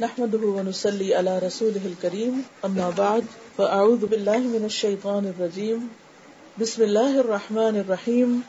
[0.00, 2.42] نحمده ونصلي على رسوله الكريم.
[2.64, 3.24] اما بعد
[3.56, 5.88] فاعوذ بالله من الشيطان الرجيم.
[6.60, 8.40] بسم الله الرحمن الرحيم.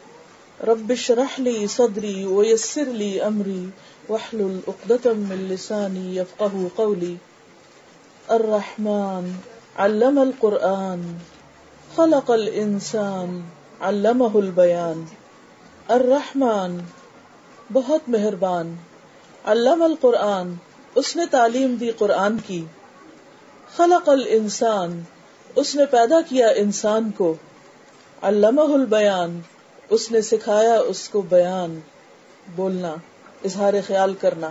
[0.64, 3.70] رب اشرح لي صدري ويسر لي امري
[4.10, 7.16] واحلل عقدة من لساني يفقهوا قولي.
[8.32, 9.34] الرحمن
[9.78, 11.18] علم القرآن.
[11.98, 13.42] خلق الانسان
[13.82, 15.06] علمه البيان.
[15.90, 16.80] الرحمن،
[17.74, 18.76] بہت مہربان.
[19.46, 20.71] علم القرآن.
[20.96, 22.66] اس نے تعلیم دی قرآن کی۔
[23.76, 25.02] خلق الانسان۔
[25.56, 27.36] اس نے پیدا کیا انسان کو۔
[28.22, 29.40] علامہ البیان۔
[29.90, 31.80] اس نے سکھایا اس کو بیان۔
[32.56, 32.96] بولنا،
[33.46, 34.50] اظہار خیال کرنا۔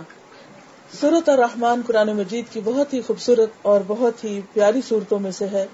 [1.01, 5.47] صورت الرحمن قرآن مجید کی بہت ہی خوبصورت اور بہت ہی پیاری صورتوں میں سے
[5.47, 5.65] ہے،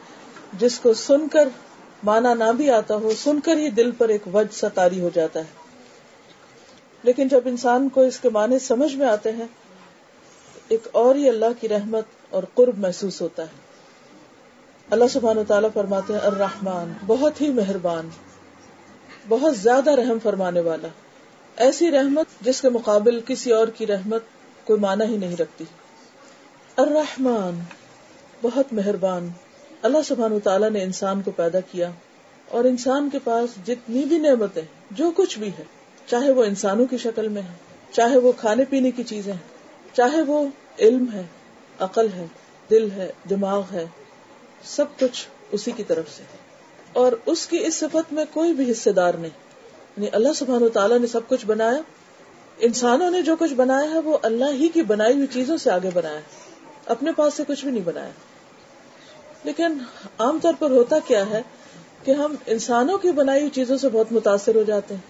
[0.53, 1.49] جس کو سن کر
[2.03, 5.09] مانا نہ بھی آتا ہو، سن کر ہی دل پر ایک وج سا تاری ہو
[5.13, 5.67] جاتا ہے۔
[7.03, 9.45] لیکن جب انسان کو اس کے معنی سمجھ میں آتے ہیں
[10.69, 13.67] ایک اور ہی اللہ کی رحمت اور قرب محسوس ہوتا ہے۔
[14.89, 18.09] اللہ سبحانہ تعالیٰ فرماتے ہیں، الرحمن، بہت ہی مہربان،
[19.27, 20.87] بہت زیادہ رحم فرمانے والا۔
[21.55, 24.23] ایسی رحمت جس کے مقابل کسی اور کی رحمت
[24.63, 25.63] کوئی معنی ہی نہیں رکھتی۔
[26.75, 27.59] الرحمن،
[28.41, 29.29] بہت مہربان۔
[29.81, 31.91] اللہ سبحان تعالیٰ نے انسان کو پیدا کیا
[32.49, 35.63] اور انسان کے پاس جتنی بھی نعمتیں، جو کچھ بھی ہے،
[36.07, 37.53] چاہے وہ انسانوں کی شکل میں ہے،
[37.91, 39.56] چاہے وہ کھانے پینے کی چیزیں ہیں
[39.97, 40.47] چاہے وہ
[40.79, 41.23] علم ہے،
[41.79, 42.25] عقل ہے،
[42.69, 43.85] دل ہے، دماغ ہے،
[44.63, 46.23] سب کچھ اسی کی طرف سے
[46.93, 49.31] اور اس کی اس صفت میں کوئی بھی حصے دار نہیں۔
[49.97, 51.81] یعنی اللہ سبحان و تعالیٰ نے سب کچھ بنایا۔
[52.57, 55.89] انسانوں نے جو کچھ بنایا ہے، وہ اللہ ہی کی بنائی ہوئی چیزوں سے آگے
[55.93, 56.19] بنایا
[56.85, 58.11] اپنے پاس سے کچھ بھی نہیں بنایا۔
[59.43, 59.77] لیکن
[60.19, 61.41] عام طور پر ہوتا کیا ہے
[62.03, 65.01] کہ ہم انسانوں کی بنائی ہوئی چیزوں سے بہت متاثر ہو جاتے ہیں۔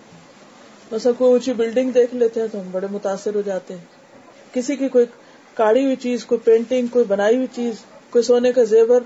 [0.92, 3.97] مثلا کوئی اونچی بلڈنگ دیکھ لیتے ہیں تو ہم بڑے متاثر ہو جاتے ہیں۔
[4.54, 5.06] کسی کی کوئی
[5.54, 7.76] کاڑی ہوئی چیز، کوئی پینٹنگ کوئی بنائی ہوئی چیز،
[8.10, 9.02] کوئی سونے کا زیور،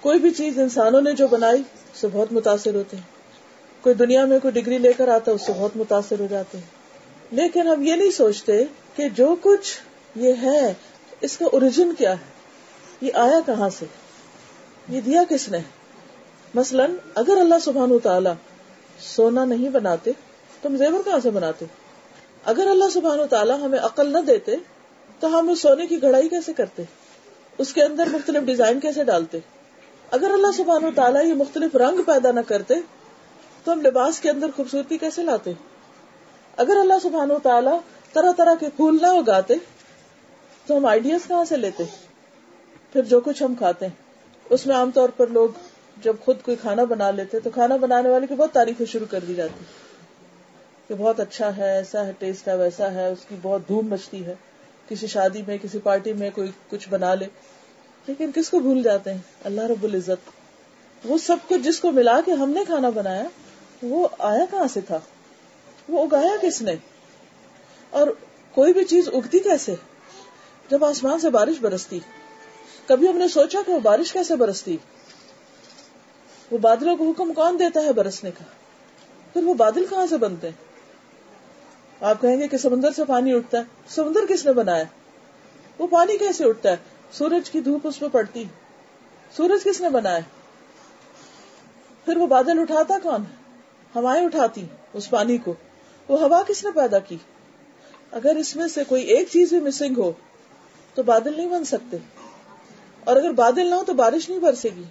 [0.00, 3.14] کوئی بھی چیز انسانوں نے جو بنائی، اس سے بہت متاثر ہوتے ہیں۔
[3.82, 6.58] کوئی دنیا میں کوئی ڈگری لے کر آتا ہے اس سے بہت متاثر ہو جاتے
[6.58, 6.64] ہیں۔
[7.32, 8.64] لیکن ہم یہ نہیں سوچتے
[8.96, 9.78] کہ جو کچھ
[10.16, 10.74] یہ ہے،
[11.20, 12.24] اس کا اوریجن کیا ہے؟
[13.00, 13.86] یہ آیا کہاں سے؟
[14.88, 15.58] یہ دیا کس نے؟
[16.54, 18.30] مثلاً اگر اللہ سبحان تعالی
[18.98, 20.12] سونا نہیں بناتے،
[20.60, 21.64] تو ہم زیور کہاں سے بناتے؟
[22.44, 24.56] اگر اللہ سبحان و تعالیٰ ہمیں عقل نہ دیتے
[25.20, 26.82] تو ہم اس سونے کی گڑائی کیسے کرتے؟
[27.58, 29.38] اس کے اندر مختلف ڈیزائن کیسے ڈالتے؟
[30.10, 32.74] اگر اللہ سبحانہ تعالیٰ یہ مختلف رنگ پیدا نہ کرتے،
[33.64, 35.52] تو ہم لباس کے اندر خوبصورتی کیسے لاتے؟
[36.56, 37.78] اگر اللہ سبحان و تعالیٰ
[38.12, 39.54] طرح طرح کے پھول نہ اگاتے،
[40.66, 41.84] تو ہم آئیڈیاز کہاں سے لیتے؟
[42.92, 44.04] پھر جو کچھ ہم کھاتے ہیں۔
[44.50, 45.48] اس میں عام طور پر لوگ
[46.02, 49.20] جب خود کوئی کھانا بنا لیتے، تو کھانا بنانے والے کی بہت تعریفیں شروع کر
[49.28, 49.64] دی جاتی
[50.88, 54.26] کہ بہت اچھا ہے، ایسا ہے، ٹیسٹ ہے، ویسا ہے، اس کی بہت دھوم مچتی
[54.26, 54.34] ہے۔
[54.88, 57.26] کسی شادی میں، کسی پارٹی میں کوئی کچھ بنا لے۔
[58.06, 60.30] لیکن کس کو بھول جاتے ہیں؟ اللہ رب العزت۔
[61.04, 63.24] وہ سب کچھ جس کو ملا کے ہم نے کھانا بنایا،
[63.82, 65.00] وہ آیا کہاں سے تھا؟
[65.88, 66.74] وہ اگایا کس نے؟
[67.90, 68.06] اور
[68.52, 69.74] کوئی بھی چیز اگتی کیسے؟
[70.70, 72.00] جب آسمان سے بارش برستی۔
[72.86, 74.76] کبھی ہم نے سوچا کہ وہ بارش کیسے برستی؟
[76.50, 78.44] وہ بادلوں کو حکم کون دیتا ہے برسنے کا؟
[79.32, 80.73] پھر وہ بادل کہاں سے بنتے؟ ہیں
[82.00, 84.84] آپ کہیں گے کہ سمندر سے پانی اٹھتا ہے۔ سمندر کس نے بنایا؟
[85.78, 86.76] وہ پانی کیسے اٹھتا ہے؟
[87.12, 88.44] سورج کی دھوپ اس پہ پڑتی
[89.36, 90.18] سورج کس نے بنایا؟
[92.04, 93.24] پھر وہ بادل اٹھاتا کون؟
[93.96, 95.54] ہوائیں اٹھاتی اس پانی کو۔
[96.08, 97.16] وہ ہوا کس نے پیدا کی؟
[98.10, 100.12] اگر اس میں سے کوئی ایک چیز بھی مسنگ ہو،
[100.94, 101.96] تو بادل نہیں بن سکتے۔
[103.04, 104.82] اور اگر بادل نہ ہو، تو بارش نہیں برسے گی۔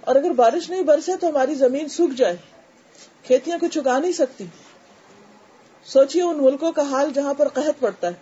[0.00, 2.36] اور اگر بارش نہیں برسے، تو ہماری زمین سوکھ جائے۔
[3.24, 4.44] کھیتیاں کچھ اگا نہیں سکتی۔
[5.84, 8.12] سوچیے ان ملکوں کا حال جہاں پر قحط پڑتا ہے۔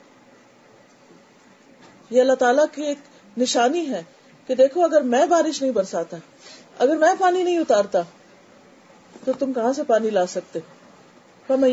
[2.10, 2.98] یہ اللہ تعالیٰ کی ایک
[3.38, 4.02] نشانی ہے
[4.46, 6.16] کہ دیکھو اگر میں بارش نہیں برساتا،
[6.78, 8.02] اگر میں پانی نہیں اتارتا،
[9.24, 10.58] تو تم کہاں سے پانی لا سکتے؟
[11.46, 11.64] کم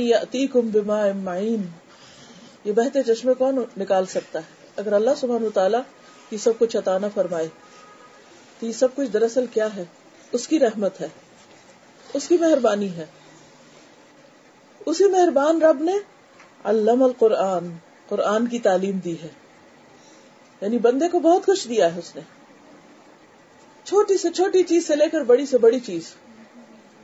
[2.65, 5.81] یہ بہتے چشمے کون نکال سکتا ہے؟ اگر اللہ سبحان تعالیٰ
[6.31, 7.47] یہ سب کچھ عطانا فرمائے،
[8.59, 9.83] تو یہ سب کچھ دراصل کیا ہے؟
[10.31, 11.07] اس کی رحمت ہے،
[12.13, 13.05] اس کی مہربانی ہے۔
[14.87, 15.93] اسی مہربان رب نے
[16.63, 17.69] علم القرآن،
[18.07, 19.27] قرآن کی تعلیم دی ہے۔
[20.61, 22.21] یعنی بندے کو بہت کچھ دیا ہے اس نے۔
[23.83, 26.03] چھوٹی سے چھوٹی چیز سے لے کر بڑی سے بڑی چیز۔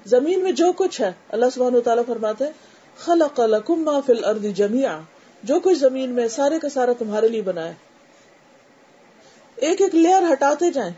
[0.05, 2.45] زمین میں جو کچھ ہے، اللہ سبحانہ تعالیٰ فرماتے
[2.97, 4.99] خلق لکم ما فی الارض جميعا
[5.43, 7.71] جو کچھ زمین میں سارے کا سارا تمہارے لیے بنایا
[9.55, 10.93] ایک ایک لیئر ہٹاتے جائیں،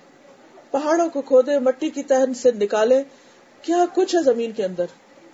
[0.72, 3.04] پہاڑوں کو کھودے، مٹی کی تہن سے نکالے،
[3.62, 4.86] کیا کچھ ہے زمین کے اندر؟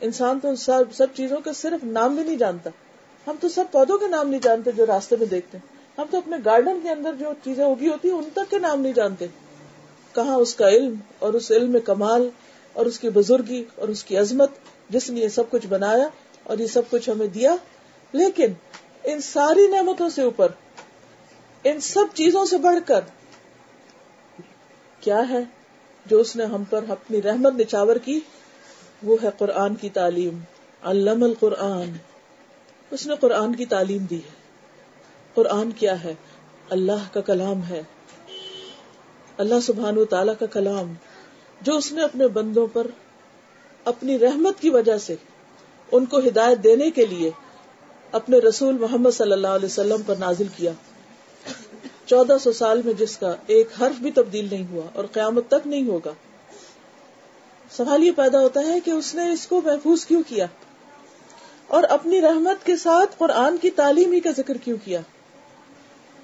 [0.01, 2.69] انسان تو سب سب چیزوں کا صرف نام بھی نہیں جانتا۔
[3.27, 6.17] ہم تو سب پودوں کے نام نہیں جانتے جو راستے میں دیکھتے ہیں۔ ہم تو
[6.17, 9.27] اپنے گارڈن کے اندر جو چیزیں اگی ہوتی ہیں، ان تک کے نام نہیں جانتے۔
[10.15, 12.29] کہاں اس کا علم اور اس علم میں کمال
[12.73, 14.49] اور اس کی بزرگی اور اس کی عظمت،
[14.89, 16.07] جس نے یہ سب کچھ بنایا
[16.43, 17.55] اور یہ سب کچھ ہمیں دیا۔
[18.11, 18.53] لیکن
[19.03, 20.47] ان ساری نعمتوں سے اوپر،
[21.63, 23.01] ان سب چیزوں سے بڑھ کر
[24.99, 25.39] کیا ہے
[26.05, 28.19] جو اس نے ہم پر اپنی رحمت نچاور کی؟
[29.03, 30.39] وہ ہے قرآن کی تعلیم،
[30.83, 31.91] علم القرآن۔
[32.91, 34.41] اس نے قرآن کی تعلیم دی ہے۔
[35.33, 36.13] قرآن کیا ہے؟
[36.69, 37.83] اللہ کا کلام ہے۔
[39.37, 40.93] اللہ سبحان و تعالی کا کلام۔
[41.61, 42.87] جو اس نے اپنے بندوں پر
[43.85, 45.15] اپنی رحمت کی وجہ سے،
[45.91, 47.31] ان کو ہدایت دینے کے لیے
[48.11, 50.71] اپنے رسول محمد صلی اللہ علیہ وسلم پر نازل کیا۔
[52.05, 55.67] چودہ سو سال میں جس کا ایک حرف بھی تبدیل نہیں ہوا اور قیامت تک
[55.67, 56.13] نہیں ہوگا۔
[57.77, 60.45] سوال یہ پیدا ہوتا ہے کہ اس نے اس کو محفوظ کیوں کیا
[61.67, 65.01] اور اپنی رحمت کے ساتھ قرآن کی تعلیم ہی کا ذکر کیوں کیا؟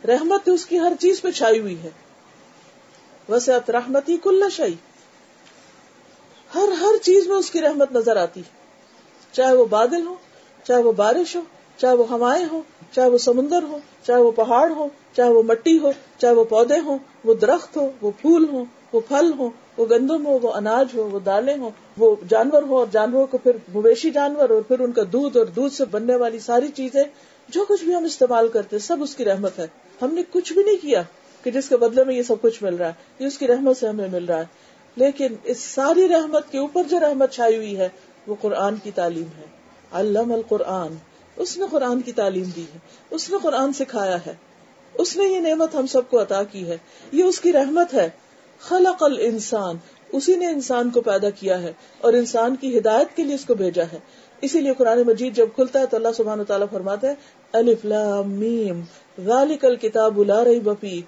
[0.07, 1.89] رحمت اس کی ہر چیز پہ چھائی ہوئی ہے۔
[3.29, 4.75] ویسے اب رحمتی کل شاہی
[6.55, 8.41] ہر ہر چیز میں اس کی رحمت نظر آتی
[9.31, 10.15] چاہے وہ بادل ہو
[10.63, 11.41] چاہے وہ بارش ہو،
[11.77, 12.61] چاہے وہ ہوائیں ہو
[12.91, 16.79] چاہے وہ سمندر ہو چاہے وہ پہاڑ ہو چاہے وہ مٹی ہو، چاہے وہ پودے
[16.79, 20.87] ہوں، وہ درخت ہو، وہ پھول ہو وہ پھل ہو وہ گندم ہو، وہ اناج
[20.93, 24.79] ہو، وہ دالیں ہو وہ جانور ہو اور جانوروں کو پھر مویشی جانور اور پھر
[24.79, 27.03] ان کا دودھ اور دودھ سے بننے والی ساری چیزیں،
[27.49, 29.67] جو کچھ بھی ہم استعمال کرتے سب اس کی رحمت ہے۔
[30.01, 31.03] ہم نے کچھ بھی نہیں کیا
[31.43, 33.77] کہ جس کے بدلے میں یہ سب کچھ مل رہا ہے، یہ اس کی رحمت
[33.77, 34.45] سے ہمیں مل رہا ہے۔
[34.95, 37.89] لیکن اس ساری رحمت کے اوپر جو رحمت چھائی ہوئی ہے،
[38.27, 39.45] وہ قرآن کی تعلیم ہے۔
[39.91, 40.93] علم القرآن۔
[41.35, 42.79] اس نے قرآن کی تعلیم دی ہے۔
[43.09, 44.33] اس نے قرآن سکھایا ہے۔
[44.93, 46.77] اس نے یہ نعمت ہم سب کو عطا کی ہے۔
[47.11, 48.09] یہ اس کی رحمت ہے۔
[48.59, 49.75] خلق الانسان،
[50.11, 53.53] اسی نے انسان کو پیدا کیا ہے اور انسان کی ہدایت کے لیے اس کو
[53.53, 53.99] بھیجا ہے۔
[54.41, 57.15] اسی لیے قرآن مجید جب کھلتا ہے تو اللہ سبحانہ تعالیٰ فرماتے ہیں
[57.51, 58.81] الف لام میم،
[59.25, 61.01] ذالک الکتاب لا ریب فی،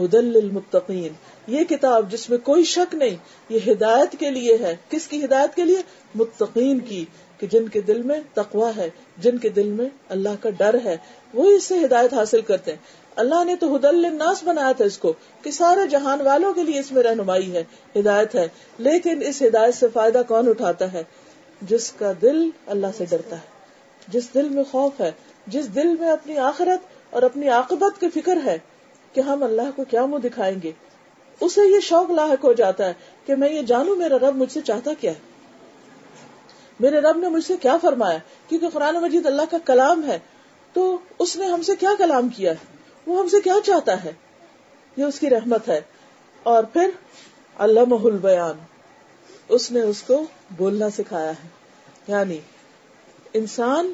[0.00, 1.12] ہدل للمتقین۔
[1.46, 3.16] یہ کتاب جس میں کوئی شک نہیں،
[3.48, 5.82] یہ ہدایت کے لیے ہے۔ کس کی ہدایت کے لیے؟
[6.14, 7.04] متقین کی،
[7.38, 10.96] کہ جن کے دل میں تقوا ہے، جن کے دل میں اللہ کا ڈر ہے۔
[11.34, 12.78] وہ اس سے ہدایت حاصل کرتے ہیں۔
[13.16, 15.12] اللہ نے تو ہدل الناس بنایا تھا اس کو
[15.42, 17.64] کہ سارے جہان والوں کے لیے اس میں رہنمائی ہے،
[17.96, 21.02] ہدایت ہے۔ لیکن اس ہدایت سے فائدہ کون اٹھاتا ہے؟
[21.62, 23.54] جس کا دل اللہ سے ڈرتا ہے۔
[24.08, 25.12] جس دل میں خوف ہے،
[25.46, 26.78] جس دل میں اپنی آخرت
[27.10, 28.58] اور اپنی عاقبت کی فکر ہے
[29.12, 30.72] کہ ہم اللہ کو کیا منہ دکھائیں گے۔
[31.40, 32.92] اسے یہ شوق لاحق ہو جاتا ہے
[33.26, 35.18] کہ میں یہ جانوں میرا رب مجھ سے چاہتا کیا ہے۔
[36.80, 38.18] میرے رب نے مجھ سے کیا فرمایا؟
[38.48, 40.18] کیونکہ قرآن مجید اللہ کا کلام ہے،
[40.72, 42.73] تو اس نے ہم سے کیا کلام کیا ہے؟
[43.06, 44.12] وہ ہم سے کیا چاہتا ہے؟
[44.96, 45.80] یہ اس کی رحمت ہے۔
[46.42, 46.90] اور پھر
[47.58, 48.58] اللہ محل بیان
[49.48, 51.48] اس نے اس کو بولنا سکھایا ہے۔
[52.08, 52.38] یعنی
[53.32, 53.92] انسان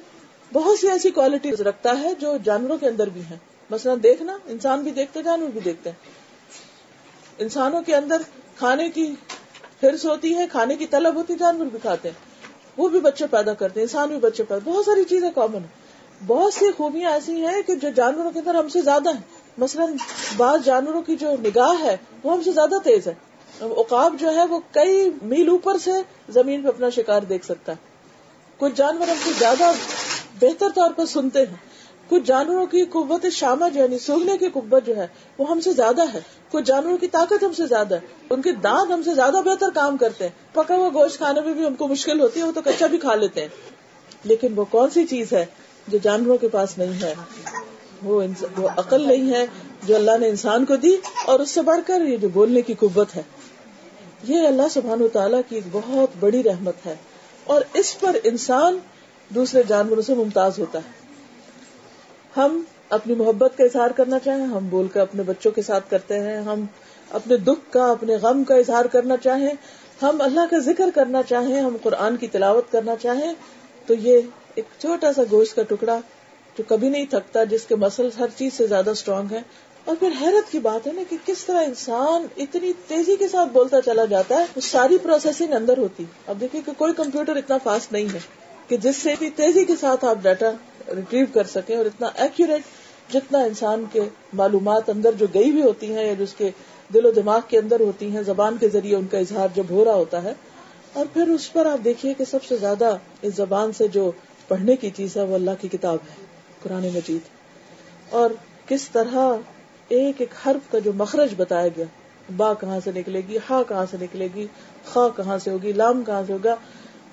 [0.52, 3.36] بہت سی ایسی کوالٹی رکھتا ہے جو جانوروں کے اندر بھی ہیں۔
[3.70, 5.96] مثلا دیکھنا، انسان بھی دیکھتے، جانور بھی دیکھتے۔ ہیں
[7.38, 8.22] انسانوں کے اندر
[8.56, 9.14] کھانے کی
[9.82, 12.46] ہرس ہوتی ہے، کھانے کی طلب ہوتی ہے، جانور بھی کھاتے ہیں۔
[12.76, 15.79] وہ بھی بچے پیدا کرتے ہیں، انسان بھی بچے پیدا، بہت ساری چیزیں کامن ہیں۔
[16.26, 19.22] بہت سی خوبیاں ایسی ہیں کہ جو جانوروں کے اندر ہم سے زیادہ ہیں۔
[19.58, 19.84] مثلا
[20.36, 23.14] بعض جانوروں کی جو نگاہ ہے، وہ ہم سے زیادہ تیز ہے۔
[23.58, 25.90] اوقاب جو ہے، وہ کئی میل اوپر سے
[26.28, 27.76] زمین پہ اپنا شکار دیکھ سکتا ہے۔
[28.56, 29.72] کچھ جانور ہم سے زیادہ
[30.40, 31.56] بہتر طور پر سنتے ہیں۔
[32.08, 35.06] کچھ جانوروں کی قوت شامہ جو یعنی سوگنے کی قوت جو ہے،
[35.38, 38.52] وہ ہم سے زیادہ ہے۔ کچھ جانوروں کی طاقت ہم سے زیادہ ہے۔ ان کے
[38.52, 41.74] دانت ہم سے زیادہ بہتر کام کرتے ہیں۔ پکا ہوا گوشت کھانے میں بھی ہم
[41.74, 43.48] کو مشکل ہوتی ہے، وہ تو کچا بھی کھا لیتے ہیں۔
[44.24, 45.46] لیکن وہ کون سی چیز ہے
[45.90, 47.14] جو جانوروں کے پاس نہیں ہے۔
[48.02, 48.22] وہ
[48.56, 49.46] وہ عقل نہیں ہے
[49.86, 52.74] جو اللہ نے انسان کو دی اور اس سے بڑھ کر یہ جو بولنے کی
[52.74, 53.22] قوت ہے۔
[54.24, 56.94] یہ اللہ سبحان تعالیٰ کی ایک بہت بڑی رحمت ہے۔
[57.44, 58.78] اور اس پر انسان
[59.28, 60.90] دوسرے جانوروں سے ممتاز ہوتا ہے۔
[62.36, 66.20] ہم اپنی محبت کا اظہار کرنا چاہیں، ہم بول کر اپنے بچوں کے ساتھ کرتے
[66.20, 66.64] ہیں، ہم
[67.10, 69.50] اپنے دکھ کا، اپنے غم کا اظہار کرنا چاہیں،
[70.02, 73.32] ہم اللہ کا ذکر کرنا چاہیں، ہم قرآن کی تلاوت کرنا چاہیں،
[73.86, 74.20] تو یہ
[74.54, 75.98] ایک چھوٹا سا گوشت کا ٹکڑا
[76.58, 79.40] جو کبھی نہیں تھکتا، جس کے مسل ہر چیز سے زیادہ اسٹرانگ ہے
[79.84, 83.48] اور پھر حیرت کی بات ہے نا کہ کس طرح انسان اتنی تیزی کے ساتھ
[83.52, 87.58] بولتا چلا جاتا ہے، وہ ساری پروسیسنگ اندر ہوتی۔ اب دیکھیے کہ کوئی کمپیوٹر اتنا
[87.58, 88.18] فاسٹ نہیں ہے
[88.68, 90.50] کہ جس سے اتنی تیزی کے ساتھ آپ ڈاٹا
[90.96, 92.62] ریٹریو کر سکیں اور اتنا ایکوریٹ
[93.12, 94.00] جتنا انسان کے
[94.32, 96.50] معلومات اندر جو گئی ہوئی ہوتی ہیں یا جس کے
[96.94, 99.84] دل و دماغ کے اندر ہوتی ہیں، زبان کے ذریعے ان کا اظہار جب ہو
[99.84, 100.34] رہا ہوتا ہے۔
[100.92, 104.10] اور پھر اس پر آپ دیکھیے کہ سب سے زیادہ اس زبان سے جو
[104.50, 106.24] پڑھنے کی چیز ہے، وہ اللہ کی کتاب ہے،
[106.62, 107.20] قرآن مجید۔
[108.10, 108.30] اور
[108.68, 109.36] کس طرح
[109.88, 111.84] ایک ایک حرف کا جو مخرج بتایا گیا،
[112.36, 114.46] با کہاں سے نکلے گی ہا کہاں سے نکلے گی،
[114.84, 116.54] خا کہاں سے ہوگی، لام کہاں سے ہوگا،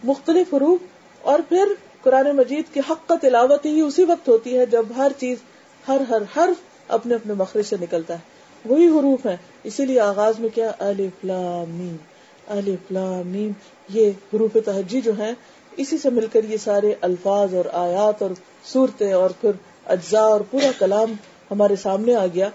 [0.03, 0.79] مختلف حروف۔
[1.21, 5.11] اور پھر قرآن مجید کی حق کا تلاوت ہی اسی وقت ہوتی ہے جب ہر
[5.17, 5.37] چیز،
[5.87, 6.55] ہر ہر حرف
[6.87, 8.19] اپنے اپنے مخرج سے نکلتا ہے۔
[8.65, 11.95] وہی حروف ہیں۔ اسی لیے آغاز میں کیا، الف لام میم،
[12.47, 13.51] الف لام میم،
[13.89, 15.31] یہ حروف تہجی جو ہیں
[15.77, 18.31] اسی سے مل کر یہ سارے الفاظ اور آیات اور
[18.65, 19.51] صورتیں اور پھر
[19.85, 21.13] اجزاء اور پورا کلام
[21.51, 22.49] ہمارے سامنے آ گیا۔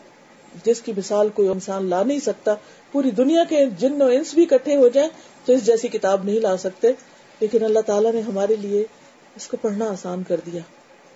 [0.65, 2.55] جس کی مثال کوئی انسان لا نہیں سکتا،
[2.93, 5.11] پوری دنیا کے جن و انس بھی اکٹھے ہو جائیں
[5.45, 6.89] تو اس جیسی کتاب نہیں لا سکتے۔
[7.41, 8.85] لیکن اللہ تعالیٰ نے ہمارے لیے
[9.37, 10.61] اس کو پڑھنا آسان کر دیا۔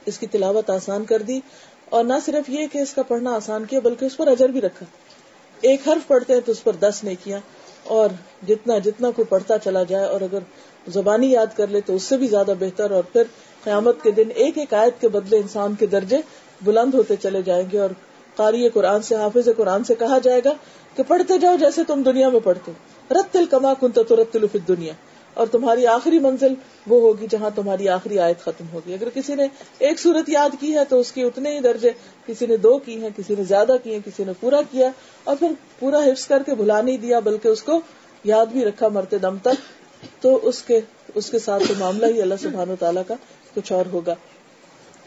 [0.06, 1.40] اس کی تلاوت آسان کر دی۔
[1.88, 4.60] اور نہ صرف یہ کہ اس کا پڑھنا آسان کیا، بلکہ اس پر اجر بھی
[4.60, 4.86] رکھا۔
[5.60, 7.38] ایک حرف پڑھتے ہیں تو اس پر دس نے کیا
[7.88, 8.08] اور
[8.48, 10.38] جتنا جتنا کوئی پڑھتا چلا جائے اور اگر
[10.86, 13.22] زبانی یاد کر لے تو اس سے بھی زیادہ بہتر اور پھر
[13.64, 16.18] قیامت کے دن ایک ایک آیت کے بدلے انسان کے درجے
[16.64, 17.90] بلند ہوتے چلے جائیں گے اور
[18.36, 20.52] قاری قرآن سے، حافظ قرآن سے کہا جائے گا
[20.96, 22.72] کہ پڑھتے جاؤ جیسے تم دنیا میں پڑھتے
[23.10, 24.36] رت تل کما کن تو رت
[24.68, 24.92] دنیا
[25.36, 26.54] اور تمہاری آخری منزل
[26.86, 29.46] وہ ہوگی جہاں تمہاری آخری آیت ختم ہوگی۔ اگر کسی نے
[29.78, 31.90] ایک صورت یاد کی ہے تو اس کے اتنے ہی درجے،
[32.26, 34.90] کسی نے دو کی ہیں، کسی نے زیادہ کی ہیں، کسی نے پورا کیا
[35.24, 37.80] اور پھر پورا حفظ کر کے بھلا نہیں دیا، بلکہ اس کو
[38.24, 39.60] یاد بھی رکھا مرتے دم تک،
[40.22, 40.80] تو اس کے
[41.14, 43.14] اس کے ساتھ تو معاملہ ہی اللہ سبحان و تعالیٰ کا
[43.54, 44.14] کچھ اور ہوگا۔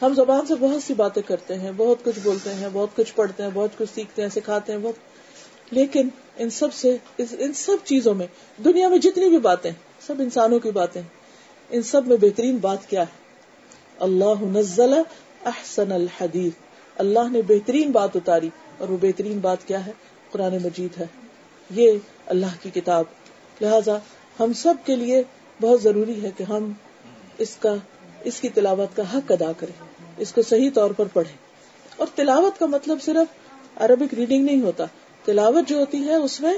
[0.01, 3.43] ہم زبان سے بہت سی باتیں کرتے ہیں، بہت کچھ بولتے ہیں، بہت کچھ پڑھتے
[3.43, 4.95] ہیں، بہت کچھ سیکھتے ہیں، سکھاتے ہیں، بہت۔
[5.71, 8.27] لیکن ان سب سے، ان سب چیزوں میں،
[8.65, 9.71] دنیا میں جتنی بھی باتیں
[10.09, 11.01] سب انسانوں کی باتیں۔
[11.69, 13.23] ان سب میں بہترین بات کیا ہے؟
[13.99, 14.93] اللہ نزل
[15.45, 16.53] احسن الحدیث۔
[16.95, 19.91] اللہ نے بہترین بات اتاری اور وہ بہترین بات کیا ہے؟
[20.31, 21.05] قرآن مجید ہے۔
[21.69, 21.91] یہ
[22.25, 23.05] اللہ کی کتاب۔
[23.61, 23.97] لہذا
[24.39, 25.23] ہم سب کے لیے
[25.61, 26.71] بہت ضروری ہے کہ ہم
[27.37, 27.75] اس کا،
[28.23, 29.85] اس کی تلاوت کا حق ادا کریں۔
[30.17, 31.37] اس کو صحیح طور پر پڑھیں۔
[31.97, 33.27] اور تلاوت کا مطلب صرف
[33.75, 34.85] عربک ریڈنگ نہیں ہوتا۔
[35.25, 36.53] تلاوت جو ہوتی ہے اس میں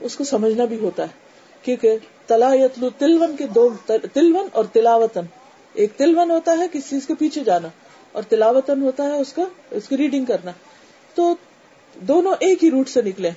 [0.00, 1.28] اس کو سمجھنا بھی ہوتا ہے۔
[1.62, 5.20] کیونکہ تلا یتلو تلون کے دو تلون اور تلاوتن
[5.72, 7.68] ایک تلون ہوتا ہے کسی چیز کے پیچھے جانا
[8.12, 10.50] اور تلاوتن ہوتا ہے اس کا اس کی ریڈنگ کرنا۔
[11.14, 11.34] تو
[11.94, 13.30] دونوں ایک ہی روٹ سے نکلے۔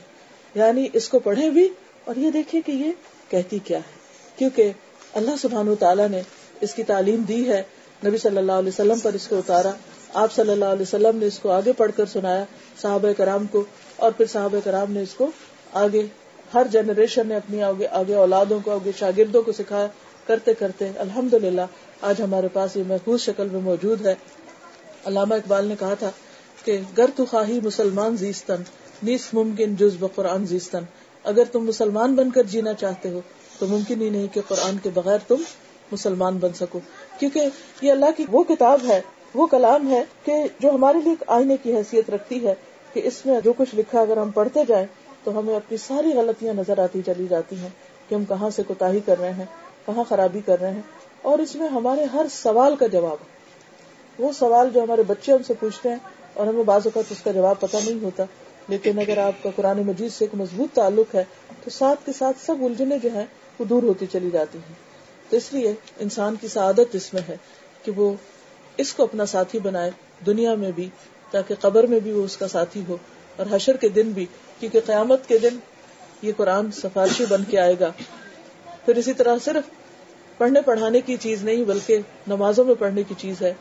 [0.56, 1.70] یعنی اس کو پڑھیں بھی
[2.06, 2.92] اور یہ دیکھیں کہ یہ
[3.30, 3.98] کہتی کیا ہے۔
[4.36, 4.72] کیونکہ
[5.14, 6.22] اللہ سبحان تعالیٰ نے
[6.62, 7.64] اس کی تعلیم دی ہے۔
[8.06, 9.72] نبی صلی اللہ علیہ وسلم پر اس کو اتارا۔
[10.14, 12.44] آپ صلی اللہ علیہ وسلم نے اس کو آگے پڑھ کر سنایا،
[12.82, 13.64] صحابہ کرام کو۔
[13.96, 15.32] اور پھر صحابہ کرام نے اس کو
[15.74, 16.06] آگے
[16.54, 19.88] ہر جنریشن نے اپنی آگے آگے اولادوں کو، آگے شاگردوں کو سکھایا
[20.28, 21.62] کرتے کرتے الحمد للہ
[22.02, 24.16] آج ہمارے پاس یہ محفوظ شکل میں موجود ہے۔
[25.06, 26.10] علامہ اقبال نے کہا تھا
[26.66, 28.62] کہ گر تو خواہی مسلمان زیستن
[29.04, 30.84] نیس ممکن جز بقرآن زیستن
[31.24, 33.22] اگر تم مسلمان بن کر جینا چاہتے ہو،
[33.60, 35.42] تو ممکن ہی نہیں کہ قرآن کے بغیر تم
[35.92, 36.80] مسلمان بن سکو۔
[37.20, 37.40] کیونکہ
[37.82, 39.02] یہ اللہ کی وہ کتاب ہے،
[39.36, 42.54] وہ کلام ہے کہ جو ہمارے لیے آئینے کی حیثیت رکھتی ہے
[42.94, 44.86] کہ اس میں جو کچھ لکھا اگر ہم پڑھتے جائیں
[45.24, 47.70] تو ہمیں اپنی ساری غلطیاں نظر آتی چلی جاتی ہیں
[48.10, 49.46] کہ ہم کہاں سے کوتا کر رہے ہیں،
[49.86, 50.82] کہاں خرابی کر رہے ہیں۔
[51.22, 53.18] اور اس میں ہمارے ہر سوال کا جواب
[54.20, 55.96] وہ سوال جو ہمارے بچے ہم سے پوچھتے ہیں
[56.34, 58.24] اور ہمیں بعض اوقات اس کا جواب پتہ نہیں ہوتا۔
[58.68, 61.24] لیکن اگر آپ کا قرآن مجید سے ایک مضبوط تعلق ہے،
[61.64, 63.26] تو ساتھ کے ساتھ سب الجھنے جو ہیں،
[63.60, 64.76] وہ دور ہوتی چلی جاتی ہیں۔
[65.30, 67.38] تو اس لیے انسان کی سعادت اس میں ہے
[67.84, 68.14] کہ وہ
[68.78, 69.92] اس کو اپنا ساتھی بنائے،
[70.26, 70.90] دنیا میں بھی،
[71.32, 72.98] تاکہ قبر میں بھی وہ اس کا ساتھی ہو۔
[73.36, 74.26] اور حشر کے دن بھی،
[74.60, 75.60] کیونکہ قیامت کے دن
[76.22, 77.92] یہ قرآن سفارشی بن کے آئے گا۔
[78.86, 79.64] پھر اسی طرح صرف
[80.38, 83.54] پڑھنے پڑھانے کی چیز نہیں، بلکہ نمازوں میں پڑھنے کی چیز ہے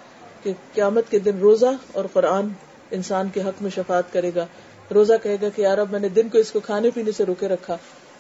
[0.43, 2.49] کہ قیامت کے دن روزہ اور قرآن
[2.91, 4.47] انسان کے حق میں شفات کرے گا۔
[4.95, 7.25] روزہ کہے گا کہ یار اب میں نے دن کو اس کو کھانے پینے سے
[7.25, 7.77] روکے رکھا،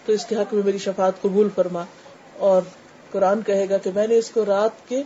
[0.06, 1.84] تو اس کے حق میں میری شفات قبول فرما۔
[2.36, 2.62] اور
[3.10, 5.02] قرآن کہے گا کہ، میں نے اس کو رات کے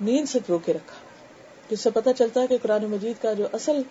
[0.00, 0.94] نیند سے روکے رکھا۔
[1.70, 3.82] جس سے پتا چلتا ہے کہ قرآن مجید کا جو اصل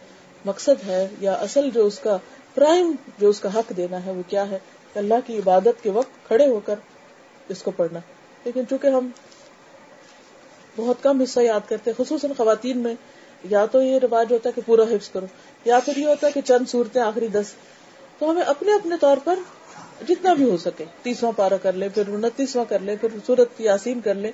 [0.46, 2.18] مقصد ہے یا اصل جو اس کا
[2.56, 4.60] پرائم جو اس کا حق دینا ہے وہ کیا ہے؟
[4.94, 6.76] کہ اللہ کی عبادت کے وقت کھڑے ہو کر
[7.50, 8.00] اس کو پڑھنا۔
[8.46, 9.10] لیکن چونکہ ہم
[10.76, 12.96] بہت کم حصہ یاد کرتے خصوصاً خواتین میں،
[13.44, 15.26] یا تو یہ رواج ہوتا ہے کہ پورا حفظ کرو،
[15.66, 17.46] یا پھر یہ ہوتا ہے کہ چند صورتیں آخری دس۔
[18.20, 19.40] تو ہمیں اپنے اپنے طور پر
[20.08, 24.02] جتنا بھی ہو سکے، تیسواں پارا کر لے، پھر انتیسواں کر لے، پھر سورت یاسین
[24.02, 24.32] کر لے،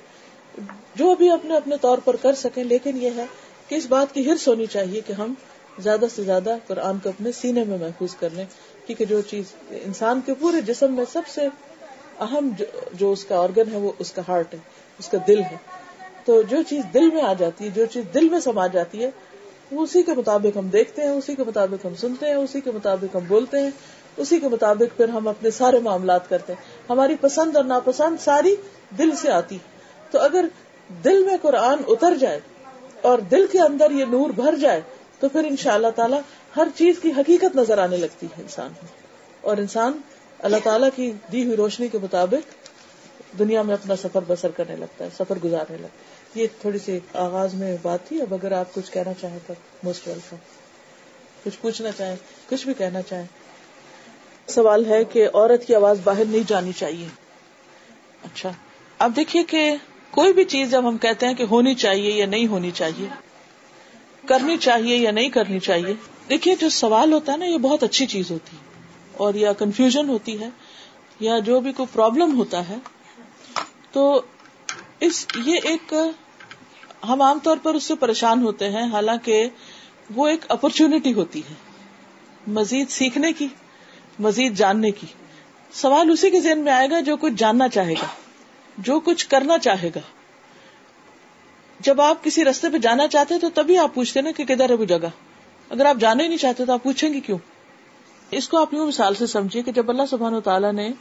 [0.94, 3.24] جو بھی اپنے اپنے طور پر کر سکیں۔ لیکن یہ ہے
[3.68, 5.34] کہ اس بات کی ہرس ہونی چاہیے کہ ہم
[5.82, 8.44] زیادہ سے زیادہ قرآن کو اپنے سینے میں محفوظ کر لیں،
[8.86, 11.48] کیونکہ جو چیز انسان کے پورے جسم میں سب سے
[12.20, 12.50] اہم
[12.92, 14.58] جو اس کا آرگن ہے، وہ اس کا ہارٹ ہے،
[14.98, 15.56] اس کا دل ہے۔
[16.24, 19.10] تو جو چیز دل میں آ جاتی ہے، جو چیز دل میں سما جاتی ہے،
[19.72, 22.70] وہ اسی کے مطابق ہم دیکھتے ہیں، اسی کے مطابق ہم سنتے ہیں، اسی کے
[22.70, 23.70] مطابق ہم بولتے ہیں،
[24.16, 28.54] اسی کے مطابق پھر ہم اپنے سارے معاملات کرتے ہیں۔ ہماری پسند اور ناپسند ساری
[28.98, 29.58] دل سے آتی
[30.10, 30.44] تو اگر
[31.04, 32.40] دل میں قرآن اتر جائے
[33.02, 34.80] اور دل کے اندر یہ نور بھر جائے
[35.20, 36.20] تو پھر ان شاء اللہ تعالیٰ
[36.56, 38.86] ہر چیز کی حقیقت نظر آنے لگتی ہے انسان کو۔
[39.40, 40.00] اور انسان
[40.38, 42.68] اللہ تعالیٰ کی دی ہوئی روشنی کے مطابق
[43.38, 46.98] دنیا میں اپنا سفر بسر کرنے لگتا ہے، سفر گزارنے لگتا ہے۔ یہ تھوڑی سی
[47.14, 50.36] آغاز میں بات تھی، اب اگر آپ کچھ کہنا چاہیں تو موسٹ ویلکم
[51.44, 52.16] کچھ پوچھنا چاہیں،
[52.48, 53.26] کچھ بھی کہنا چاہیں۔
[54.46, 57.08] سوال ہے کہ عورت کی آواز باہر نہیں جانی چاہیے۔
[58.24, 58.52] اچھا
[58.98, 59.76] اب دیکھیے کہ
[60.10, 63.27] کوئی بھی چیز جب ہم کہتے ہیں کہ ہونی چاہیے یا نہیں ہونی چاہیے
[64.28, 65.94] کرنی چاہیے یا نہیں کرنی چاہیے،
[66.30, 70.08] دیکھیے جو سوال ہوتا ہے نا، یہ بہت اچھی چیز ہوتی ہے اور یا کنفیوژن
[70.08, 70.48] ہوتی ہے
[71.20, 72.76] یا جو بھی کوئی پرابلم ہوتا ہے،
[73.92, 74.20] تو
[75.00, 75.94] اس، یہ ایک،
[77.08, 79.48] ہم عام طور پر اس سے پریشان ہوتے ہیں، حالانکہ
[80.14, 81.54] وہ ایک اپرچونٹی ہوتی ہے،
[82.50, 83.46] مزید سیکھنے کی،
[84.18, 85.06] مزید جاننے کی۔
[85.72, 88.06] سوال اسی کے ذہن میں آئے گا جو کچھ جاننا چاہے گا،
[88.78, 90.00] جو کچھ کرنا چاہے گا۔
[91.80, 94.74] جب آپ کسی رستے پہ جانا چاہتے تو تبھی آپ پوچھتے نا کہ کدھر ہے
[94.74, 95.08] وہ جگہ؟
[95.70, 97.38] اگر آپ جانا ہی نہیں چاہتے تو آپ پوچھیں گے کیوں؟
[98.30, 100.92] اس کو آپ یوں مثال سے سمجھیے کہ جب اللہ سبحان و تعالیٰ نے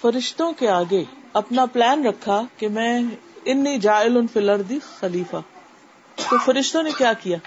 [0.00, 3.02] فرشتوں کے آگے اپنا پلان رکھا کہ میں
[3.44, 5.36] انی جائل ان فلردی خلیفہ،
[6.30, 7.38] تو فرشتوں نے کیا کیا؟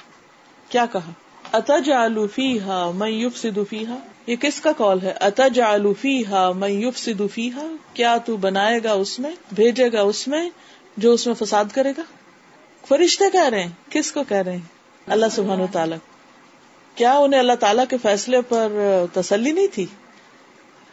[0.69, 1.11] کیا کہا؟
[1.53, 3.97] اتج آلوفی ہا میں یوف سدوفی ہا
[4.27, 8.83] یہ کس کا کال ہے؟ اتج آلوفی ہا میں یوف سدوفی ہا کیا تو بنائے
[8.83, 10.49] گا اس میں، بھیجے گا اس میں
[10.97, 12.03] جو اس میں فساد کرے گا؟
[12.85, 14.59] فرشتے کہہ رہے ہیں؟ کس کو کہہ رہے ہیں؟
[15.07, 15.97] اللہ سبحان و تعالیٰ۔
[16.95, 18.71] کیا انہیں اللہ تعالیٰ کے فیصلے پر
[19.13, 19.85] تسلی نہیں تھی؟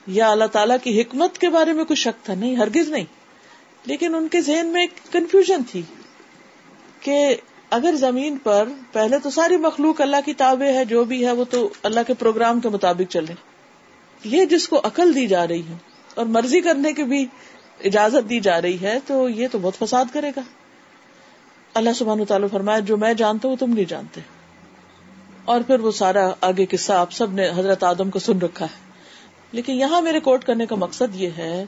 [0.06, 3.04] یا اللہ تعالیٰ کی حکمت کے بارے میں کچھ شک تھا؟ نہیں، ہرگز نہیں۔
[3.84, 5.82] لیکن ان کے ذہن میں ایک کنفیوژن تھی
[7.00, 7.36] کہ
[7.70, 11.44] اگر زمین پر پہلے تو ساری مخلوق اللہ کی تابع ہے، جو بھی ہے، وہ
[11.50, 13.34] تو اللہ کے پروگرام کے مطابق چلے
[14.24, 15.76] یہ جس کو عقل دی جا رہی ہے
[16.14, 17.26] اور مرضی کرنے کی بھی
[17.84, 20.40] اجازت دی جا رہی ہے، تو یہ تو بہت فساد کرے گا۔
[21.74, 24.20] اللہ سبحان تعالیٰ فرمایا، جو میں جانتا ہوں تم نہیں جانتے۔
[25.44, 28.92] اور پھر وہ سارا آگے قصہ آپ سب نے حضرت آدم کو سن رکھا ہے۔
[29.52, 31.64] لیکن یہاں میرے کوٹ کرنے کا مقصد یہ ہے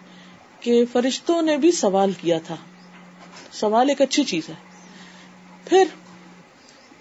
[0.61, 2.57] کہ فرشتوں نے بھی سوال کیا تھا۔
[3.53, 4.55] سوال ایک اچھی چیز ہے۔
[5.65, 5.85] پھر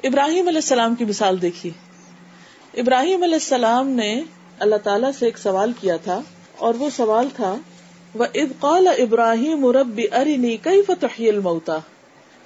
[0.04, 1.74] ابراہیم علیہ السلام کی مثال دیکھیے۔
[2.82, 4.22] ابراہیم علیہ السلام نے
[4.60, 6.22] اللہ تعالی سے ایک سوال کیا تھا
[6.58, 7.56] اور وہ سوال تھا
[8.16, 11.78] وہ ابقال ابراہیم رب ارنی کئی فتح الموتا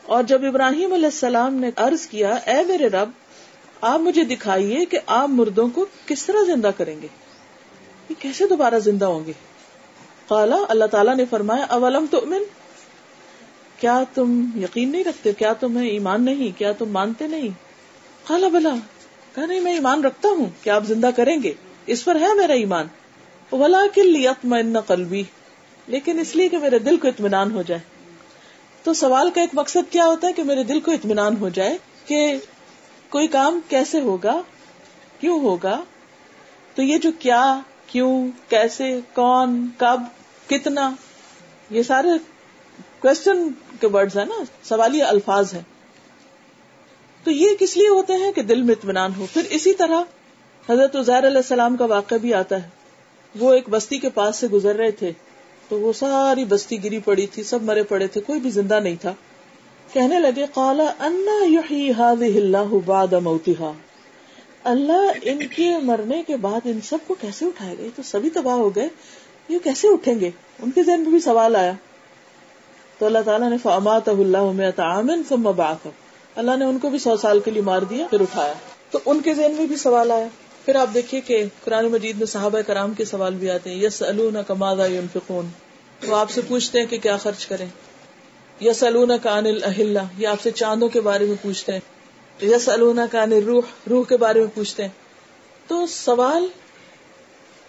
[0.09, 3.09] اور جب ابراہیم علیہ السلام نے عرض کیا، اے میرے رب،
[3.81, 7.07] آپ مجھے دکھائیے کہ آپ مردوں کو کس طرح زندہ کریں گے؟
[8.09, 9.31] یہ کیسے دوبارہ زندہ ہوں گے؟
[10.27, 12.25] قالا، اللہ تعالیٰ نے فرمایا، اولم تو
[13.79, 17.49] کیا تم یقین نہیں رکھتے؟ کیا تمہیں ایمان نہیں؟ کیا تم مانتے نہیں؟
[18.27, 18.75] کالا بلا،
[19.35, 21.53] کہا، نہیں، میں ایمان رکھتا ہوں کیا آپ زندہ کریں گے۔
[21.85, 22.87] اس پر ہے میرا ایمان۔
[23.51, 25.23] ولا کلیت میں قلبی
[25.87, 27.81] لیکن اس لیے کہ میرے دل کو اطمینان ہو جائے۔
[28.83, 31.77] تو سوال کا ایک مقصد کیا ہوتا ہے کہ میرے دل کو اطمینان ہو جائے
[32.05, 32.37] کہ
[33.09, 34.41] کوئی کام کیسے ہوگا،
[35.19, 35.83] کیوں ہوگا؟
[36.75, 40.01] تو یہ جو کیا، کیوں، کیسے، کون، کب،
[40.49, 40.91] کتنا،
[41.69, 42.07] یہ سارے
[42.99, 45.61] کوشچن کے ورڈز ہیں نا، سوالی الفاظ ہیں۔
[47.23, 50.01] تو یہ کس لیے ہوتے ہیں کہ دل میں اطمینان ہو؟ پھر اسی طرح
[50.69, 52.69] حضرت عزیر علیہ السلام کا واقعہ بھی آتا ہے۔
[53.39, 55.11] وہ ایک بستی کے پاس سے گزر رہے تھے۔
[55.69, 58.95] تو وہ ساری بستی گری پڑی تھی، سب مرے پڑے تھے، کوئی بھی زندہ نہیں
[59.01, 59.13] تھا۔
[59.93, 63.71] کہنے لگے کالا اللہ بعد موتها
[64.63, 68.53] اللہ ان کے مرنے کے بعد ان سب کو کیسے اٹھائے گئے؟ تو سبھی تباہ
[68.53, 68.87] ہو گئے۔
[69.49, 70.29] یہ کیسے اٹھیں گے؟
[70.59, 71.71] ان کے ذہن میں بھی سوال آیا۔
[72.97, 75.47] تو اللہ تعالیٰ نے فامات اللہ عامن ثم
[76.35, 78.53] اللہ نے ان کو بھی سو سال کے لیے مار دیا، پھر اٹھایا۔
[78.91, 80.27] تو ان کے ذہن میں بھی سوال آیا۔
[80.69, 84.01] پھر آپ دیکھیے کہ قرآن مجید میں صحابہ کرام کے سوال بھی آتے ہیں یس
[84.01, 85.47] النا ينفقون؟
[86.07, 87.65] وہ آپ سے پوچھتے ہیں کہ کیا خرچ کریں۔
[88.59, 91.79] یا سلونا کا انل اہل یا آپ سے چاندوں کے بارے میں پوچھتے ہیں۔
[92.41, 94.89] یا سلونا کا روح روح کے بارے میں پوچھتے ہیں۔
[95.67, 96.47] تو سوال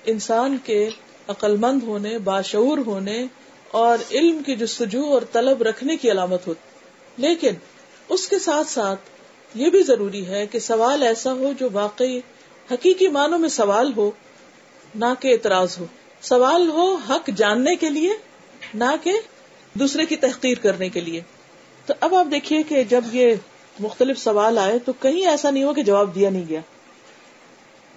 [0.04, 0.90] انسان کے
[1.28, 3.26] عقل مند ہونے، باشعور ہونے
[3.70, 6.86] اور علم کی جستجو اور طلب رکھنے کی علامت ہوتی۔
[7.16, 7.54] لیکن
[8.08, 9.00] اس کے ساتھ ساتھ
[9.54, 12.20] یہ بھی ضروری ہے کہ سوال ایسا ہو جو واقعی
[12.72, 14.10] حقیقی معنوں میں سوال ہو،
[14.94, 15.86] نہ کہ اعتراض ہو۔
[16.20, 18.10] سوال ہو حق جاننے کے لیے،
[18.74, 19.12] نہ کہ
[19.74, 21.20] دوسرے کی تحقیر کرنے کے لیے۔
[21.86, 23.34] تو اب آپ دیکھیے کہ جب یہ
[23.80, 26.60] مختلف سوال آئے تو کہیں ایسا نہیں ہو کہ جواب دیا نہیں گیا۔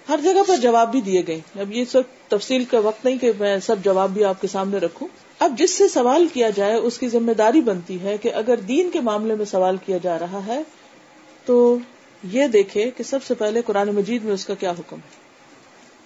[0.08, 3.32] ہر جگہ پر جواب بھی دیے گئے۔ اب یہ سب تفصیل کا وقت نہیں کہ
[3.38, 5.08] میں سب جواب بھی آپ کے سامنے رکھوں۔
[5.38, 8.90] اب جس سے سوال کیا جائے، اس کی ذمہ داری بنتی ہے کہ اگر دین
[8.90, 10.62] کے معاملے میں سوال کیا جا رہا ہے
[11.44, 11.78] تو
[12.24, 15.24] یہ دیکھے کہ سب سے پہلے قرآن مجید میں اس کا کیا حکم ہے؟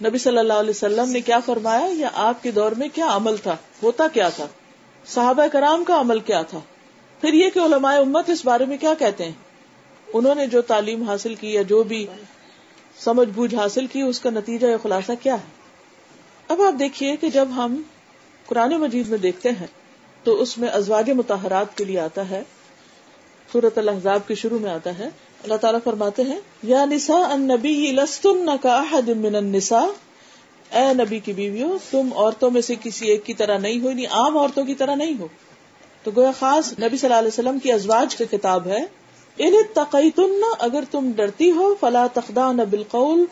[0.07, 3.37] نبی صلی اللہ علیہ وسلم نے کیا فرمایا یا آپ کے دور میں کیا عمل
[3.37, 4.47] تھا؟ ہوتا کیا تھا؟
[5.05, 6.59] صحابہ کرام کا عمل کیا تھا؟
[7.21, 9.31] پھر یہ کہ علماء امت اس بارے میں کیا کہتے ہیں؟
[10.13, 12.07] انہوں نے جو تعلیم حاصل کی یا جو بھی
[12.99, 15.59] سمجھ بوجھ حاصل کی، اس کا نتیجہ یا خلاصہ کیا ہے؟
[16.47, 17.81] اب آپ دیکھیے کہ جب ہم
[18.45, 19.67] قرآن مجید میں دیکھتے ہیں
[20.23, 22.43] تو اس میں ازواج متحرات کے لیے آتا ہے
[23.51, 25.09] سورت الحضاب کے شروع میں آتا ہے
[25.43, 29.85] اللہ تعالیٰ فرماتے ہیں، یا نسا ان نبی لستن کا احد من النساء۔
[30.71, 34.05] اے نبی کی بیویوں، تم عورتوں میں سے کسی ایک کی طرح نہیں ہو نہیں
[34.11, 35.27] عام عورتوں کی طرح نہیں ہو۔
[36.03, 38.85] تو گویا خاص نبی صلی اللہ علیہ وسلم کی ازواج کی کتاب ہے،
[39.37, 43.25] ان تقیتن اگر تم ڈرتی ہو، فلا تخدان بالقول،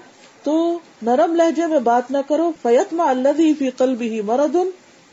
[0.43, 4.55] تو نرم لہجے میں بات نہ کرو فیتما الذی فی قلبہ مرض،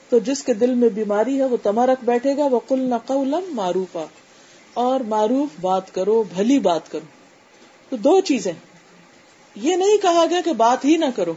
[0.09, 3.41] تو جس کے دل میں بیماری ہے، وہ تما رکھ بیٹھے گا وہ کل نہ
[3.53, 4.05] معروفا۔
[4.75, 7.07] اور معروف بات کرو، بھلی بات کرو۔
[7.89, 8.53] تو دو چیزیں۔
[9.55, 11.35] یہ نہیں کہا گیا کہ بات ہی نہ کرو،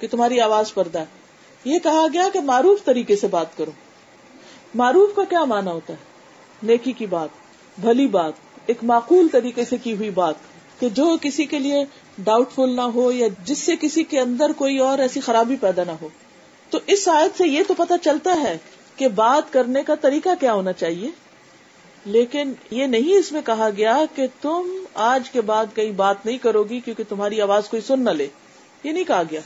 [0.00, 1.04] کہ تمہاری آواز پردہ ہے۔
[1.64, 3.70] یہ کہا گیا کہ معروف طریقے سے بات کرو۔
[4.74, 5.98] معروف کا کیا مانا ہوتا ہے؟
[6.62, 7.28] نیکی کی بات،
[7.78, 8.32] بھلی بات،
[8.66, 10.34] ایک معقول طریقے سے کی ہوئی بات۔
[10.78, 11.84] کہ جو کسی کے لیے
[12.18, 15.84] ڈاؤٹ فل نہ ہو یا جس سے کسی کے اندر کوئی اور ایسی خرابی پیدا
[15.84, 16.08] نہ ہو۔
[16.70, 18.58] تو اس آیت سے یہ تو پتا چلتا ہے
[18.96, 21.10] کہ بات کرنے کا طریقہ کیا ہونا چاہیے۔
[22.04, 26.38] لیکن یہ نہیں اس میں کہا گیا کہ تم آج کے بعد کئی بات نہیں
[26.38, 28.28] کرو گی کیونکہ تمہاری آواز کوئی سن نہ لے۔
[28.84, 29.40] یہ نہیں کہا گیا۔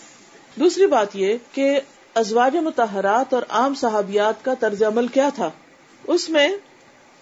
[0.56, 1.80] دوسری بات یہ کہ
[2.14, 5.50] ازواج متحرات اور عام صحابیات کا طرز عمل کیا تھا؟
[6.06, 6.48] اس میں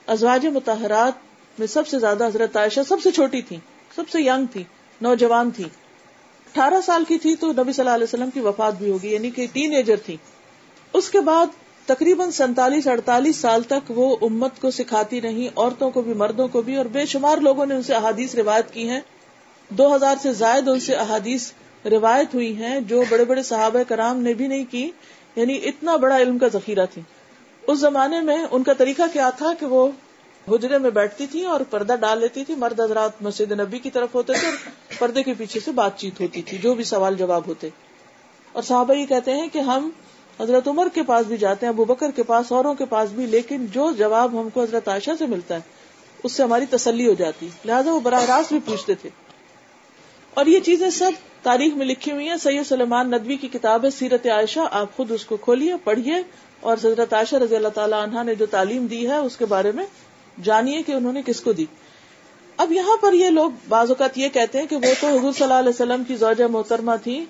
[0.06, 1.12] ازواج متحرات
[1.58, 3.56] میں سب سے زیادہ حضرت عائشہ سب سے چھوٹی تھی
[3.96, 4.64] سب سے ینگ تھی
[5.00, 8.90] نوجوان تھی اٹھارہ سال کی تھی تو نبی صلی اللہ علیہ وسلم کی وفات بھی
[8.90, 10.16] ہوگی یعنی کہ ٹین ایجر تھی
[10.92, 11.46] اس کے بعد
[11.86, 16.62] تقریباً سینتالیس اڑتالیس سال تک وہ امت کو سکھاتی رہی، عورتوں کو بھی، مردوں کو
[16.62, 19.00] بھی، اور بے شمار لوگوں نے ان سے احادیث روایت کی ہیں۔
[19.68, 21.52] دو ہزار سے زائد ان سے احادیث
[21.84, 24.90] روایت ہوئی ہیں جو بڑے بڑے صحابہ کرام نے بھی نہیں کی
[25.36, 27.02] یعنی اتنا بڑا علم کا ذخیرہ تھی۔
[27.66, 29.88] اس زمانے میں ان کا طریقہ کیا تھا کہ وہ
[30.50, 34.14] حجرے میں بیٹھتی تھی اور پردہ ڈال لیتی تھی، مرد حضرات مسجد نبی کی طرف
[34.14, 37.46] ہوتے تھے اور پردے کے پیچھے سے بات چیت ہوتی تھی، جو بھی سوال جواب
[37.46, 37.68] ہوتے۔
[38.52, 39.90] اور صحابہ یہ کہتے ہیں کہ ہم
[40.40, 43.26] حضرت عمر کے پاس بھی جاتے ہیں، ابو بکر کے پاس، اوروں کے پاس بھی،
[43.26, 45.60] لیکن جو جواب ہم کو حضرت عائشہ سے ملتا ہے،
[46.22, 49.10] اس سے ہماری تسلی ہو جاتی۔ لہٰذا وہ براہ راست بھی پوچھتے تھے۔
[50.34, 51.10] اور یہ چیزیں سب
[51.42, 55.10] تاریخ میں لکھی ہوئی ہیں۔ سید سلمان ندوی کی کتاب ہے، سیرت عائشہ، آپ خود
[55.10, 56.14] اس کو کھولیے، پڑھیے۔
[56.60, 59.72] اور حضرت عائشہ رضی اللہ تعالیٰ عنہ نے جو تعلیم دی ہے، اس کے بارے
[59.72, 59.84] میں
[60.42, 61.64] جانیے کہ انہوں نے کس کو دی۔
[62.56, 65.42] اب یہاں پر یہ لوگ بعض اوقات یہ کہتے ہیں کہ وہ تو حضور صلی
[65.42, 67.24] اللہ علیہ وسلم کی زوجہ محترمہ تھی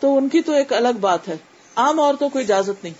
[0.00, 1.36] تو ان کی تو ایک الگ بات ہے۔
[1.76, 2.94] عام عورتوں کو اجازت نہیں۔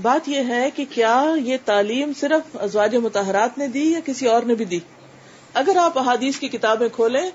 [0.00, 4.42] بات یہ ہے کہ کیا یہ تعلیم صرف ازواج متحرات نے دی یا کسی اور
[4.42, 4.78] نے بھی دی؟
[5.54, 7.30] اگر آپ احادیث کی کتابیں کھولیں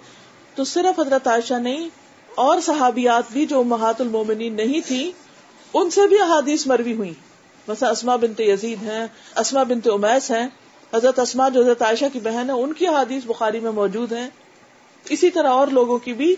[0.55, 1.89] تو صرف حضرت عائشہ نہیں،
[2.35, 5.11] اور صحابیات بھی جو محات المومنین نہیں تھی
[5.73, 7.13] ان سے بھی احادیث مروی ہوئی۔
[7.67, 10.47] مثلا اسما بنت یزید ہیں اسما بنت امیس ہیں،
[10.93, 14.27] حضرت اسما جو حضرت عائشہ کی بہن ہے ان کی حادیث بخاری میں موجود ہیں۔
[15.05, 16.35] اسی طرح اور لوگوں کی بھی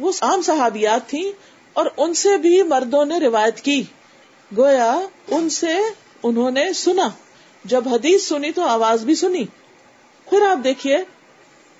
[0.00, 1.30] وہ عام صحابیات تھیں
[1.72, 3.82] اور ان سے بھی مردوں نے روایت کی۔
[4.56, 5.78] گویا ان سے
[6.22, 7.08] انہوں نے سنا۔
[7.64, 9.44] جب حدیث سنی تو آواز بھی سنی۔
[10.30, 10.98] پھر آپ دیکھیے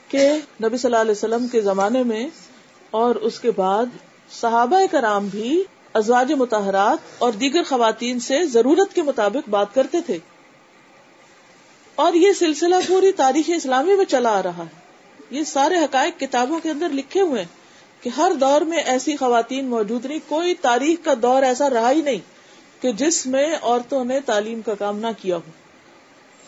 [0.09, 0.29] کہ
[0.63, 2.27] نبی صلی اللہ علیہ وسلم کے زمانے میں
[2.91, 3.87] اور اس کے بعد
[4.41, 10.19] صحابہ کرام بھی ازواج متحرات اور دیگر خواتین سے ضرورت کے مطابق بات کرتے تھے۔
[11.95, 14.81] اور یہ سلسلہ پوری تاریخ اسلامی میں چلا آ رہا ہے۔
[15.31, 17.45] یہ سارے حقائق کتابوں کے اندر لکھے ہوئے
[18.03, 22.03] کہ ہر دور میں ایسی خواتین موجود نہیں کوئی تاریخ کا دور ایسا رہا ہی
[22.03, 22.19] نہیں
[22.83, 25.51] کہ جس میں عورتوں نے تعلیم کا کام نہ کیا ہو۔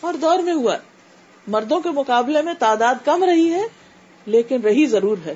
[0.03, 0.77] ہر دور میں ہوا
[1.47, 3.63] مردوں کے مقابلے میں تعداد کم رہی ہے،
[4.25, 5.35] لیکن رہی ضرور ہے۔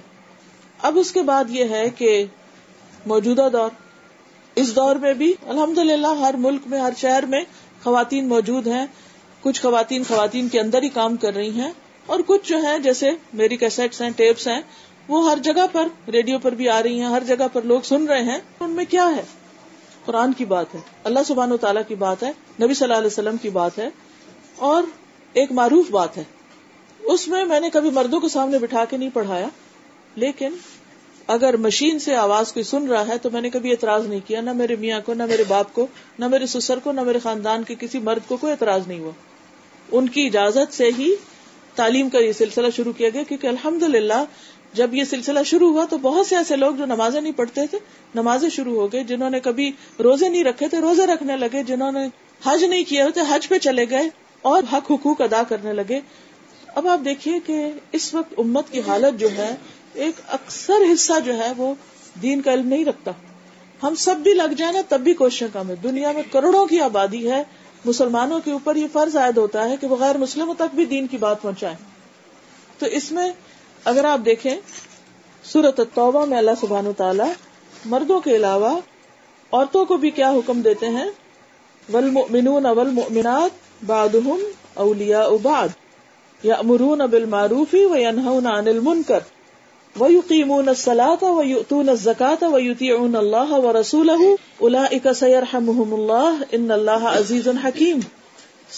[0.82, 2.25] اب اس کے بعد یہ ہے کہ
[3.05, 3.69] موجودہ دور۔
[4.55, 7.41] اس دور میں بھی الحمد للہ ہر ملک میں، ہر شہر میں
[7.84, 8.86] خواتین موجود ہیں۔
[9.41, 11.71] کچھ خواتین خواتین کے اندر ہی کام کر رہی ہیں
[12.05, 14.62] اور کچھ جو ہے جیسے میری کیسٹس ہیں، ٹیپس ہیں
[15.10, 18.08] وہ ہر جگہ پر ریڈیو پر بھی آ رہی ہیں، ہر جگہ پر لوگ سن
[18.08, 19.22] رہے ہیں، ان میں کیا ہے؟
[20.06, 23.08] قرآن کی بات ہے، اللہ سبحان و تعالیٰ کی بات ہے، نبی صلی اللہ علیہ
[23.08, 23.89] وسلم کی بات ہے،
[24.58, 24.84] اور
[25.36, 26.24] ایک معروف بات ہے۔
[27.00, 29.48] اس میں میں نے کبھی مردوں کو سامنے بٹھا کے نہیں پڑھایا،
[30.15, 30.56] لیکن
[31.28, 34.41] اگر مشین سے آواز کوئی سن رہا ہے تو میں نے کبھی اعتراض نہیں کیا،
[34.41, 35.88] نہ میرے میاں کو، نہ میرے باپ کو،
[36.19, 39.12] نہ میرے سسر کو، نہ میرے خاندان کے کسی مرد کو کوئی اعتراض نہیں ہوا۔
[39.91, 41.13] ان کی اجازت سے ہی
[41.76, 44.24] تعلیم کا یہ سلسلہ شروع کیا گیا، کیونکہ الحمد للہ
[44.73, 47.77] جب یہ سلسلہ شروع ہوا تو بہت سے ایسے لوگ جو نمازیں نہیں پڑھتے تھے،
[48.15, 51.91] نمازیں شروع ہو گئے جنہوں نے کبھی روزے نہیں رکھے تھے روزے رکھنے لگے، جنہوں
[51.91, 52.08] نے
[52.45, 54.10] حج نہیں کیا ہوتے، حج پہ چلے گئے
[54.41, 55.99] اور حق حقوق ادا کرنے لگے۔
[56.67, 59.55] اب آپ دیکھیے کہ اس وقت امت کی حالت جو ہے،
[59.93, 61.73] ایک اکثر حصہ جو ہے وہ
[62.21, 63.12] دین کا علم نہیں رکھتا۔
[63.84, 66.79] ہم سب بھی لگ جائیں نا، تب بھی کوششیں کم ہے دنیا میں کروڑوں کی
[66.79, 67.43] آبادی ہے،
[67.86, 71.08] مسلمانوں کے اوپر یہ فرض عائد ہوتا ہے کہ وہ غیر مسلموں تک بھی دین
[71.08, 71.75] کی بات پہنچائے
[72.79, 73.32] تو اس میں
[73.89, 74.54] اگر آپ دیکھیں
[75.43, 77.32] سورت توبہ میں اللہ سبحان تعالی
[77.86, 78.78] مردوں کے علاوہ
[79.54, 81.10] عورتوں کو بھی کیا حکم دیتے ہیں؟
[81.93, 84.39] ولمؤمنون والمؤمنات بعضهم
[84.75, 85.69] اولیاء بعض
[86.43, 89.19] یا امرون ابل عن المنکر
[89.95, 94.28] ويقيمون الصلاة ويؤتون الزكاة ويطيعون الله ورسوله
[94.62, 97.99] أولئك سيرحمهم الله إن الله عزيز حكيم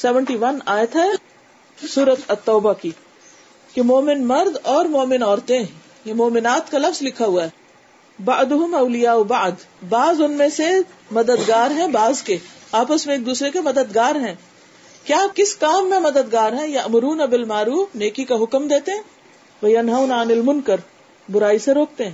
[0.02, 1.08] 71 آیت ہے
[1.88, 2.92] سورت التوبہ کی۔
[3.74, 5.64] کہ مومن مرد اور مومن عورتیں
[6.06, 7.50] یہ مومنات کا لفظ لکھا ہوا ہے۔
[8.26, 9.52] بعضهم اولیاء بعض۔
[9.90, 10.70] بعض ان میں سے
[11.12, 12.38] مددگار ہیں بعض کے۔
[12.72, 14.36] آپس میں ایک دوسرے کے مددگار ہیں۔
[15.04, 19.02] کیا کس کام میں مددگار ہیں؟ یا امرون بالمعروف، نیکی کا حکم دیتے ہیں۔
[19.62, 20.76] وہ انہون عن المنکر،
[21.32, 22.14] برائی سے روکتے ہیں۔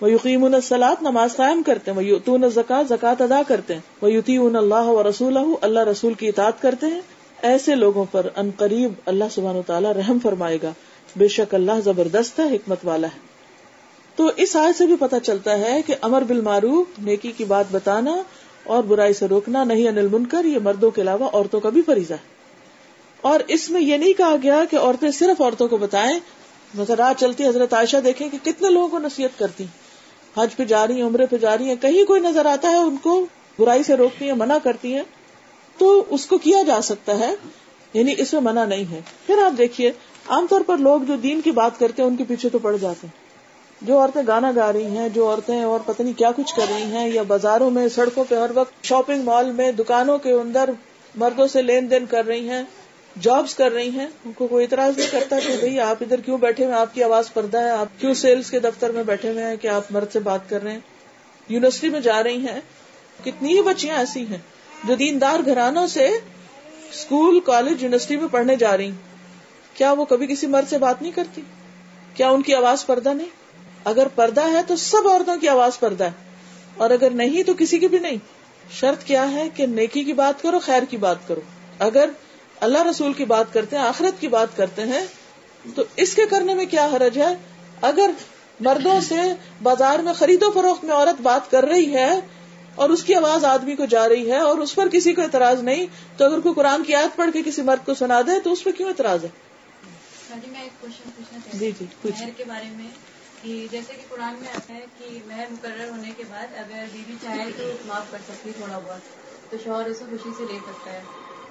[0.00, 4.36] وہ یقین السلاط نماز قائم کرتے ہیں۔ وہ زکات زکات ادا کرتے ہیں۔ وہ یوتی
[4.36, 7.00] اللہ و رسول اللہ رسول کی اطاعت کرتے ہیں۔
[7.42, 10.72] ایسے لوگوں پر ان قریب اللہ سبحان و تعالیٰ رحم فرمائے گا۔
[11.16, 13.18] بے شک اللہ زبردست ہے، حکمت والا ہے۔
[14.16, 18.22] تو اس آئے سے بھی پتہ چلتا ہے کہ امر بالمعروف، نیکی کی بات بتانا
[18.64, 22.12] اور برائی سے روکنا، نہیں انل منکر، یہ مردوں کے علاوہ عورتوں کا بھی فریضہ
[22.12, 22.40] ہے۔
[23.20, 26.20] اور اس میں یہ نہیں کہا گیا کہ عورتیں صرف عورتوں کو بتائیں۔
[26.74, 29.64] مگر رات چلتی حضرت عائشہ دیکھیں کہ کتنے لوگوں کو نصیحت کرتی
[30.36, 32.76] حج پہ جا رہی ہیں، عمرے پہ جا رہی ہیں، کہیں کوئی نظر آتا ہے
[32.76, 33.26] ان کو
[33.58, 35.02] برائی سے روکتی ہیں، منع کرتی ہیں۔
[35.80, 37.34] تو اس کو کیا جا سکتا ہے؟
[37.94, 39.92] یعنی اس میں منع نہیں ہے۔ پھر آپ دیکھیے،
[40.28, 42.76] عام طور پر لوگ جو دین کی بات کرتے ہیں، ان کے پیچھے تو پڑ
[42.76, 43.30] جاتے ہیں۔
[43.86, 46.82] جو عورتیں گانا گا رہی ہیں، جو عورتیں اور پتہ نہیں کیا کچھ کر رہی
[46.82, 50.70] ہیں، یا بازاروں میں، سڑکوں پہ، ہر وقت شاپنگ مال میں، دکانوں کے اندر
[51.14, 52.62] مردوں سے لین دین کر رہی ہیں
[53.20, 56.38] جابس کر رہی ہیں، ان کو کوئی اعتراض نہیں کرتا کہ بھائی آپ ادھر کیوں
[56.38, 59.44] بیٹھے ہوئے آپ کی آواز پردہ ہے، آپ کیوں سیلس کے دفتر میں بیٹھے ہوئے
[59.44, 60.78] ہیں کہ آپ مرد سے بات کر رہے ہیں؟
[61.48, 62.60] یونیورسٹی میں جا رہی ہیں۔
[63.24, 64.38] کتنی ہی بچیاں ایسی ہیں۔
[64.84, 66.06] جو دیندار گھرانوں سے
[66.92, 68.90] اسکول، کالج، یونیورسٹی میں پڑھنے جا رہی
[69.74, 71.42] کیا وہ کبھی کسی مرد سے بات نہیں کرتی؟
[72.14, 73.26] کیا ان کی آواز پردہ نہیں؟
[73.84, 76.10] اگر پردہ ہے تو سب عورتوں کی آواز پردہ ہے۔
[76.76, 78.16] اور اگر نہیں تو کسی کی بھی نہیں۔
[78.70, 81.40] شرط کیا ہے کہ نیکی کی بات کرو، خیر کی بات کرو۔
[81.78, 82.10] اگر
[82.60, 85.06] اللہ رسول کی بات کرتے ہیں، آخرت کی بات کرتے ہیں،
[85.74, 87.34] تو اس کے کرنے میں کیا حرج ہے؟
[87.80, 88.10] اگر
[88.60, 89.14] مردوں سے
[89.62, 92.20] بازار میں خرید و فروخت میں عورت بات کر رہی ہے
[92.74, 95.62] اور اس کی آواز آدمی کو جا رہی ہے اور اس پر کسی کو اعتراض
[95.62, 98.52] نہیں تو اگر کوئی قرآن کی یاد پڑھ کے کسی مرد کو سنا دے تو
[98.52, 99.28] اس پہ کیوں اعتراض ہے؟
[101.52, 102.88] جی جی مہر کے بارے میں
[103.42, 107.14] کہ جیسے کہ قرآن میں آتا ہے کہ مہر مقرر ہونے کے بعد اگر بیوی
[107.22, 111.00] چاہے تو معاف کر سکتی تھوڑا بہت تو شوہر اسے خوشی سے لے سکتا ہے۔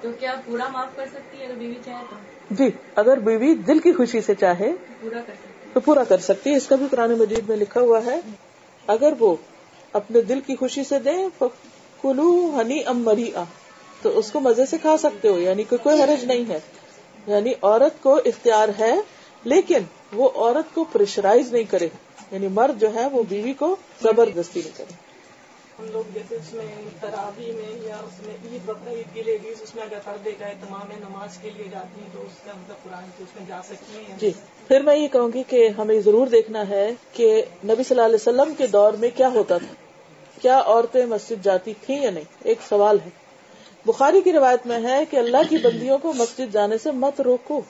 [0.00, 2.16] تو کیا پورا معاف کر سکتی ہے اگر بیوی چاہے تو؟
[2.54, 6.50] جی اگر بیوی دل کی خوشی سے چاہے پورا کر سکتی تو پورا کر سکتی
[6.50, 8.20] ہے۔ اس کا بھی قرآن مجید میں لکھا ہوا ہے۔
[8.86, 9.36] اگر وہ
[9.92, 11.42] اپنے دل کی خوشی سے دیں
[12.02, 13.30] کلو ہنی ام مری
[14.02, 16.58] تو اس کو مزے سے کھا سکتے ہو یعنی کہ کوئی حرج نہیں ہے۔
[17.26, 18.94] یعنی عورت کو اختیار ہے،
[19.44, 19.78] لیکن
[20.12, 21.88] وہ عورت کو پریشرائز نہیں کرے۔
[22.30, 25.09] یعنی مرد جو ہے، وہ بیوی کو زبردستی نہیں کرے۔
[25.80, 26.64] ہم لوگ جیسے اس میں
[27.00, 30.46] تراوی میں یا اس میں عید بقرہ عید کی لیڈیز اس میں اگر پردے کا
[30.46, 33.60] تمام نماز کے لیے جاتی ہیں تو اس کا مطلب قرآن کی اس میں جا
[33.64, 34.30] سکتی ہیں۔ جی
[34.68, 38.14] پھر میں یہ کہوں گی کہ ہمیں ضرور دیکھنا ہے کہ نبی صلی اللہ علیہ
[38.14, 39.74] وسلم کے دور میں کیا ہوتا تھا۔
[40.42, 43.10] کیا عورتیں مسجد جاتی تھیں یا نہیں؟ ایک سوال ہے۔
[43.86, 47.60] بخاری کی روایت میں ہے کہ اللہ کی بندیوں کو مسجد جانے سے مت روکو۔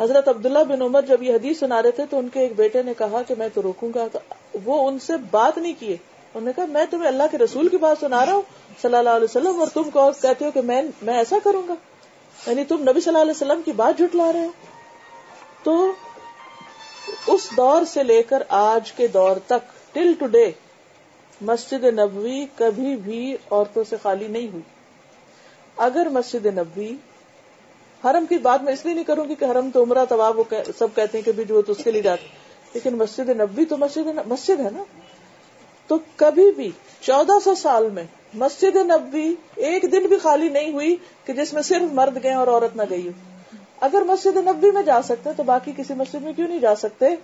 [0.00, 2.82] حضرت عبداللہ بن عمر جب یہ حدیث سنا رہے تھے تو ان کے ایک بیٹے
[2.82, 4.18] نے کہا کہ میں تو روکوں گا، تو
[4.64, 5.96] وہ ان سے بات نہیں کیے۔
[6.34, 8.42] انہوں نے کہا، میں تمہیں اللہ کے رسول کی بات سنا رہا ہوں،
[8.82, 11.74] صلی اللہ علیہ وسلم، اور تم کو کہتے ہو کہ میں میں ایسا کروں گا۔
[12.46, 14.50] یعنی تم نبی صلی اللہ علیہ وسلم کی بات جھٹلا رہے ہو۔
[15.62, 15.92] تو
[17.26, 20.50] اس دور سے لے کر آج کے دور تک ٹل ٹو ڈے
[21.40, 24.62] مسجد نبوی کبھی بھی عورتوں سے خالی نہیں ہوئی۔
[25.76, 26.94] اگر مسجد نبوی
[28.04, 30.44] حرم کی بات میں اس لیے نہیں کروں گی کہ حرم تو عمرہ طباب وہ
[30.78, 32.26] سب کہتے ہیں کہ بھی جو تو اس کے لیے جاتے
[32.74, 34.82] لیکن مسجد نبوی تو مسجد مسجد ہے نا۔
[35.86, 40.96] تو کبھی بھی چودہ سو سال میں مسجد نبوی ایک دن بھی خالی نہیں ہوئی
[41.24, 43.12] کہ جس میں صرف مرد گئے اور عورت نہ گئی ہو۔
[43.80, 47.14] اگر مسجد نبوی میں جا سکتے تو باقی کسی مسجد میں کیوں نہیں جا سکتے؟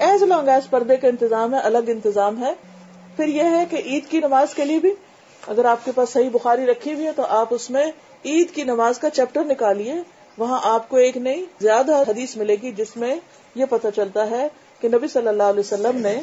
[0.00, 2.52] ایز لانگ ایز پردے کا انتظام ہے، الگ انتظام ہے۔
[3.16, 4.92] پھر یہ ہے کہ عید کی نماز کے لیے بھی
[5.46, 7.86] اگر آپ کے پاس صحیح بخاری رکھی ہوئی ہے تو آپ اس میں
[8.24, 9.94] عید کی نماز کا چیپٹر نکالیے۔
[10.38, 13.16] وہاں آپ کو ایک نئی زیادہ حدیث ملے گی جس میں
[13.54, 14.48] یہ پتہ چلتا ہے
[14.80, 16.20] کہ نبی صلی اللہ علیہ وسلم نے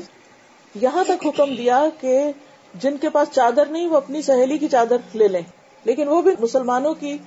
[0.75, 2.31] یہاں تک حکم دیا کہ
[2.79, 5.41] جن کے پاس چادر نہیں، وہ اپنی سہیلی کی چادر لے لیں۔
[5.83, 7.17] لیکن وہ بھی مسلمانوں کی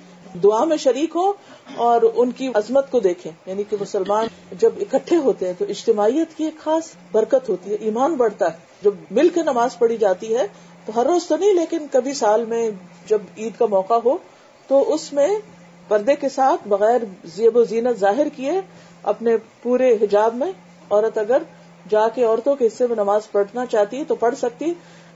[0.43, 1.33] دعا میں شریک ہو
[1.75, 6.37] اور ان کی عظمت کو دیکھیں۔ یعنی کہ مسلمان جب اکٹھے ہوتے ہیں تو اجتماعیت
[6.37, 10.37] کی ایک خاص برکت ہوتی ہے، ایمان بڑھتا ہے۔ جب مل کے نماز پڑھی جاتی
[10.37, 10.47] ہے
[10.85, 12.69] تو ہر روز تو نہیں، لیکن کبھی سال میں
[13.07, 14.17] جب عید کا موقع ہو
[14.67, 15.27] تو اس میں
[15.87, 18.51] پردے کے ساتھ بغیر زیب و زینت ظاہر کیے
[19.03, 20.51] اپنے پورے حجاب میں،
[20.89, 21.41] عورت اگر
[21.89, 24.73] جا کے عورتوں کے حصے میں نماز پڑھنا چاہتی ہے تو پڑھ سکتی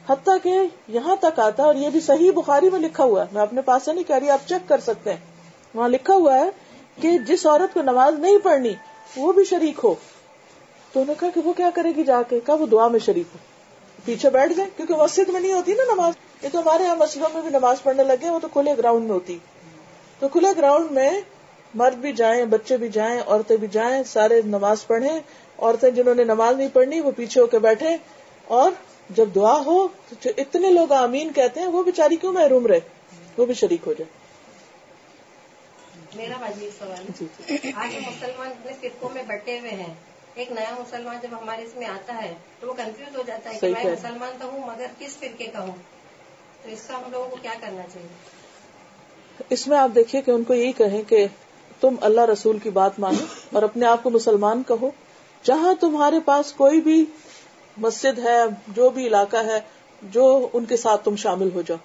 [0.09, 3.41] حتیٰ کہ یہاں تک آتا اور یہ بھی صحیح بخاری میں لکھا ہوا ہے۔ میں
[3.41, 5.19] اپنے پاس سے نہیں کہہ رہی، آپ چیک کر سکتے ہیں۔
[5.73, 6.49] وہاں لکھا ہوا ہے
[7.01, 8.73] کہ جس عورت کو نماز نہیں پڑھنی،
[9.17, 9.93] وہ بھی شریک ہو۔
[10.93, 12.99] تو انہوں نے کہا کہ وہ کیا کرے گی جا کے؟ کہا وہ دعا میں
[12.99, 13.37] شریک ہو۔
[14.05, 17.29] پیچھے بیٹھ گئے، کیونکہ مسجد میں نہیں ہوتی نا نماز۔ یہ تو ہمارے یہاں مسجدوں
[17.33, 19.37] میں بھی نماز پڑھنے لگے، وہ تو کھلے گراؤنڈ میں ہوتی۔
[20.19, 21.21] تو کھلے گراؤنڈ میں
[21.73, 25.19] مرد بھی جائیں، بچے بھی جائیں، عورتیں بھی جائیں، سارے نماز پڑھیں۔
[25.59, 27.97] عورتیں جنہوں نے نماز نہیں پڑھنی وہ پیچھے ہو کے بیٹھے
[28.45, 28.71] اور
[29.09, 32.79] جب دعا ہو تو جو اتنے لوگ آمین کہتے ہیں وہ بیچاری کیوں محروم رہے؟
[33.37, 34.23] وہ بھی شریک ہو جائے۔
[36.15, 37.25] میرا مزید سوال جی
[37.75, 39.93] آج ہم مسلمان اپنے فرقوں میں بٹے ہوئے ہیں۔
[40.35, 43.59] ایک نیا مسلمان جب ہمارے اس میں آتا ہے تو وہ کنفیوز ہو جاتا ہے
[43.59, 45.75] کہ میں۔ مسلمان تو ہوں مگر کس فرقے کا ہوں؟
[46.63, 48.07] تو اس کا ہم لوگوں کو کیا کرنا چاہیے؟
[49.49, 51.27] اس میں آپ دیکھیے کہ ان کو یہی کہیں کہ
[51.79, 54.91] تم اللہ رسول کی بات مانو اور اپنے آپ کو مسلمان کہو۔
[55.43, 57.05] جہاں تمہارے پاس کوئی بھی
[57.77, 59.59] مسجد ہے، جو بھی علاقہ ہے،
[60.01, 61.77] جو ان کے ساتھ تم شامل ہو جاؤ۔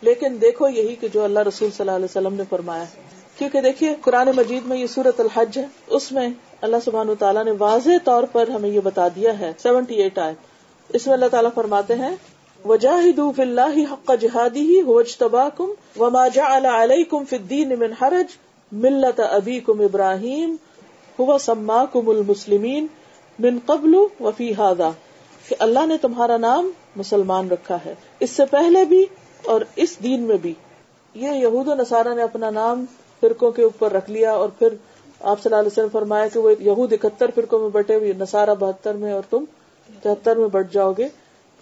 [0.00, 3.00] لیکن دیکھو یہی کہ جو اللہ رسول صلی اللہ علیہ وسلم نے فرمایا ہے۔
[3.38, 6.28] کیونکہ دیکھیے، قرآن مجید میں یہ سورت الحج ہے۔ اس میں
[6.60, 10.34] اللہ سبحان تعالیٰ نے واضح طور پر ہمیں یہ بتا دیا ہے۔ سیونٹی ایٹ آئے
[10.88, 12.16] اس میں اللہ تعالیٰ فرماتے ہیں
[12.64, 15.70] وجاہدوا فی اللہ حق جہادی هو اجتباکم
[16.00, 18.36] وما جعل علیکم فی الدین من حرج
[18.72, 20.56] ملت ابیکم ابراہیم
[21.18, 22.86] هو سماکم المسلمین
[23.38, 24.90] من قبل وفی هذا
[25.48, 29.06] کہ اللہ نے تمہارا نام مسلمان رکھا ہے۔ اس سے پہلے بھی
[29.44, 30.54] اور اس دین میں بھی۔
[31.14, 32.84] یہ یہود و نصارہ نے اپنا نام
[33.20, 34.68] فرقوں کے اوپر رکھ لیا اور پھر
[35.20, 38.54] آپ صلی اللہ علیہ وسلم فرمایا کہ وہ یہود اکہتر فرقوں میں بٹے ہوئے، نصارہ
[38.58, 39.44] بہتر میں اور تم
[40.02, 41.08] تہتر میں بٹ جاؤ گے۔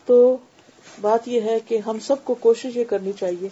[0.07, 0.37] تو
[1.01, 3.49] بات یہ ہے کہ ہم سب کو کوشش یہ کرنی چاہیے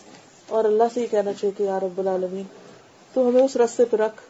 [0.48, 2.42] اور اللہ سے یہ کہنا چاہیے کہ یا رب العالمین،
[3.14, 4.20] تو ہمیں اس رستے پہ رکھ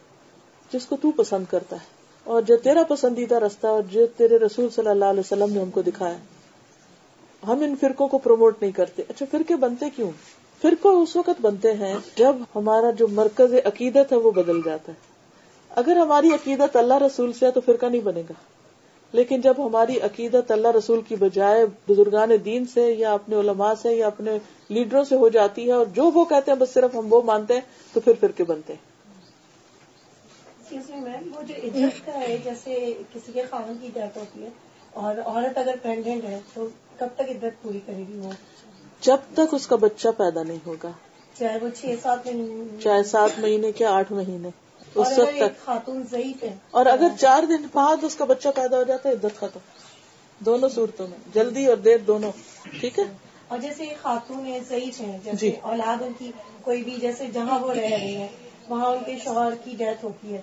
[0.72, 1.97] جس کو تو پسند کرتا ہے۔
[2.28, 5.70] اور جو تیرا پسندیدہ رستہ اور جو تیرے رسول صلی اللہ علیہ وسلم نے ہم
[5.70, 6.16] کو دکھایا
[7.46, 10.10] ہم ان فرقوں کو پروموٹ نہیں کرتے۔ اچھا فرقے بنتے کیوں؟
[10.62, 14.96] فرقوں اس وقت بنتے ہیں جب ہمارا جو مرکز عقیدت ہے وہ بدل جاتا ہے۔
[15.70, 18.32] اگر ہماری عقیدت اللہ رسول سے ہے تو فرقہ نہیں بنے گا۔
[19.12, 23.94] لیکن جب ہماری عقیدت اللہ رسول کی بجائے بزرگان دین سے یا اپنے علماء سے
[23.94, 24.38] یا اپنے
[24.68, 27.54] لیڈروں سے ہو جاتی ہے اور جو وہ کہتے ہیں بس صرف ہم وہ مانتے
[27.54, 27.60] ہیں،
[27.92, 28.87] تو پھر فرقے بنتے ہیں۔
[30.72, 34.48] میم وہ جو عزت کا ہے جیسے کسی کے خاون کی ڈیتھ ہوتی ہے
[34.92, 38.30] اور عورت اگر پریگنٹ ہے تو کب تک عزت پوری کرے گی وہ؟
[39.00, 40.90] جب تک اس کا بچہ پیدا نہیں ہوگا۔
[41.38, 44.48] چاہے وہ چھ سات میں چاہے سات مہینے کیا آٹھ مہینے۔
[44.94, 48.76] اس وقت تک۔ خاتون ضعیف ہے۔ اور اگر چار دن بعد اس کا بچہ پیدا
[48.76, 49.58] ہو جاتا ہے عدت ختم۔
[50.40, 52.32] دونوں صورتوں میں۔ جلدی اور دیر دونوں۔
[52.80, 53.04] ٹھیک ہے؟
[53.48, 57.26] اور جیسے ایک خاتون ہے ضعیف ہیں جی۔ جیسے اولاد ان کی کوئی بھی جیسے
[57.26, 58.28] جہاں وہ رہ رہے ہیں
[58.68, 60.42] وہاں ان کے شوہر کی ڈیتھ ہوتی ہے۔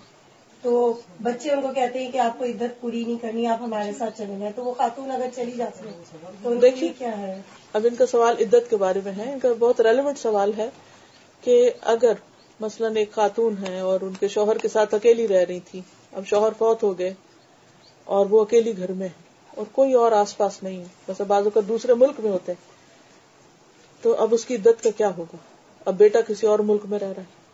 [0.65, 3.91] تو بچے ان کو کہتے ہیں کہ آپ کو عزت پوری نہیں کرنی آپ ہمارے
[3.97, 7.41] ساتھ چلیں گے تو وہ خاتون اگر چلی جاتی ہے تو دیکھیے۔ کیا ہے؟
[7.73, 10.69] اب ان کا سوال عدت کے بارے میں ہے۔ ان کا بہت ریلیونٹ سوال ہے
[11.41, 12.13] کہ اگر
[12.60, 15.82] مثلا ایک خاتون ہے اور ان کے شوہر کے ساتھ اکیلی رہ رہی تھی
[16.13, 17.13] اب شوہر فوت ہو گئے
[18.06, 19.23] اور وہ اکیلی گھر میں ہے
[19.56, 22.73] اور کوئی اور آس پاس نہیں ہے بس بعض اوقات دوسرے ملک میں ہوتے ہیں
[24.01, 25.38] تو اب اس کی عدت کا کیا ہوگا؟
[25.86, 27.45] اب بیٹا کسی اور ملک میں رہ رہا ہے۔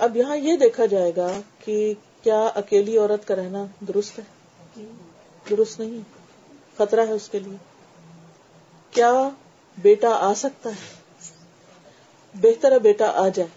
[0.00, 4.24] اب یہاں یہ دیکھا جائے گا کہ کیا اکیلی عورت کا رہنا درست ہے؟
[5.50, 6.00] درست نہیں۔
[6.78, 7.56] خطرہ ہے اس کے لیے۔
[8.90, 9.28] کیا
[9.78, 11.00] بیٹا آ سکتا ہے؟
[12.34, 13.48] بہتر ہے بیٹا آ جائے۔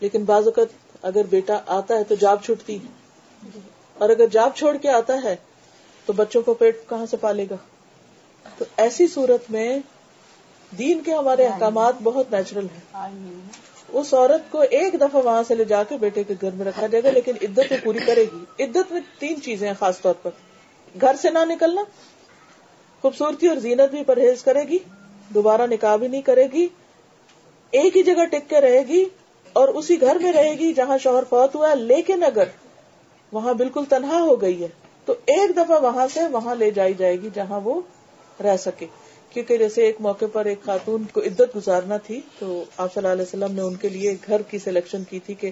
[0.00, 0.66] لیکن بعض اوقات
[1.02, 2.88] اگر بیٹا آتا ہے تو جاب چھوٹتی ہے۔
[3.94, 5.36] اور اگر جاب چھوڑ کے آتا ہے
[6.06, 7.56] تو بچوں کو پیٹ کہاں سے پالے گا؟
[8.58, 9.78] تو ایسی صورت میں
[10.78, 12.80] دین کے ہمارے احکامات بہت نیچرل ہیں۔
[13.94, 16.86] اس عورت کو ایک دفعہ وہاں سے لے جا کے بیٹے کے گھر میں رکھا
[16.86, 20.14] جائے گا، لیکن عدت وہ پوری کرے گی۔ عدت میں تین چیزیں ہیں خاص طور
[20.22, 20.30] پر۔
[21.00, 21.82] گھر سے نہ نکلنا،
[23.02, 24.78] خوبصورتی اور زینت بھی پرہیز کرے گی،
[25.34, 26.66] دوبارہ نکاح بھی نہیں کرے گی،
[27.70, 29.04] ایک ہی جگہ ٹک کے رہے گی
[29.52, 32.44] اور اسی گھر میں رہے گی جہاں شوہر فوت ہوا لیکن اگر
[33.32, 34.68] وہاں بالکل تنہا ہو گئی ہے،
[35.04, 37.80] تو ایک دفعہ وہاں سے وہاں لے جائی جائے گی جہاں وہ
[38.44, 38.86] رہ سکے۔
[39.34, 43.12] کیونکہ جیسے ایک موقع پر ایک خاتون کو عدت گزارنا تھی، تو آپ صلی اللہ
[43.12, 45.50] علیہ وسلم نے ان کے لیے گھر کی سلیکشن کی تھی کہ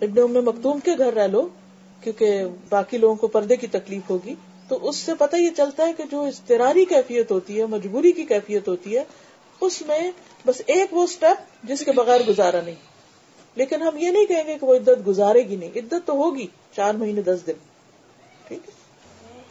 [0.00, 1.48] ابن ام مکتوم کے گھر رہ لو،
[2.00, 4.34] کیونکہ باقی لوگوں کو پردے کی تکلیف ہوگی۔
[4.68, 8.24] تو اس سے پتہ یہ چلتا ہے کہ جو اضطراری کیفیت ہوتی ہے، مجبوری کی
[8.24, 9.04] کیفیت ہوتی ہے،
[9.60, 10.10] اس میں
[10.46, 12.74] بس ایک وہ اسٹیپ جس کے بغیر گزارا نہیں۔
[13.56, 16.46] لیکن ہم یہ نہیں کہیں گے کہ وہ عدت گزارے گی نہیں، عدت تو ہوگی،
[16.76, 17.58] چار مہینے دس دن۔
[18.48, 18.79] ٹھیک ہے؟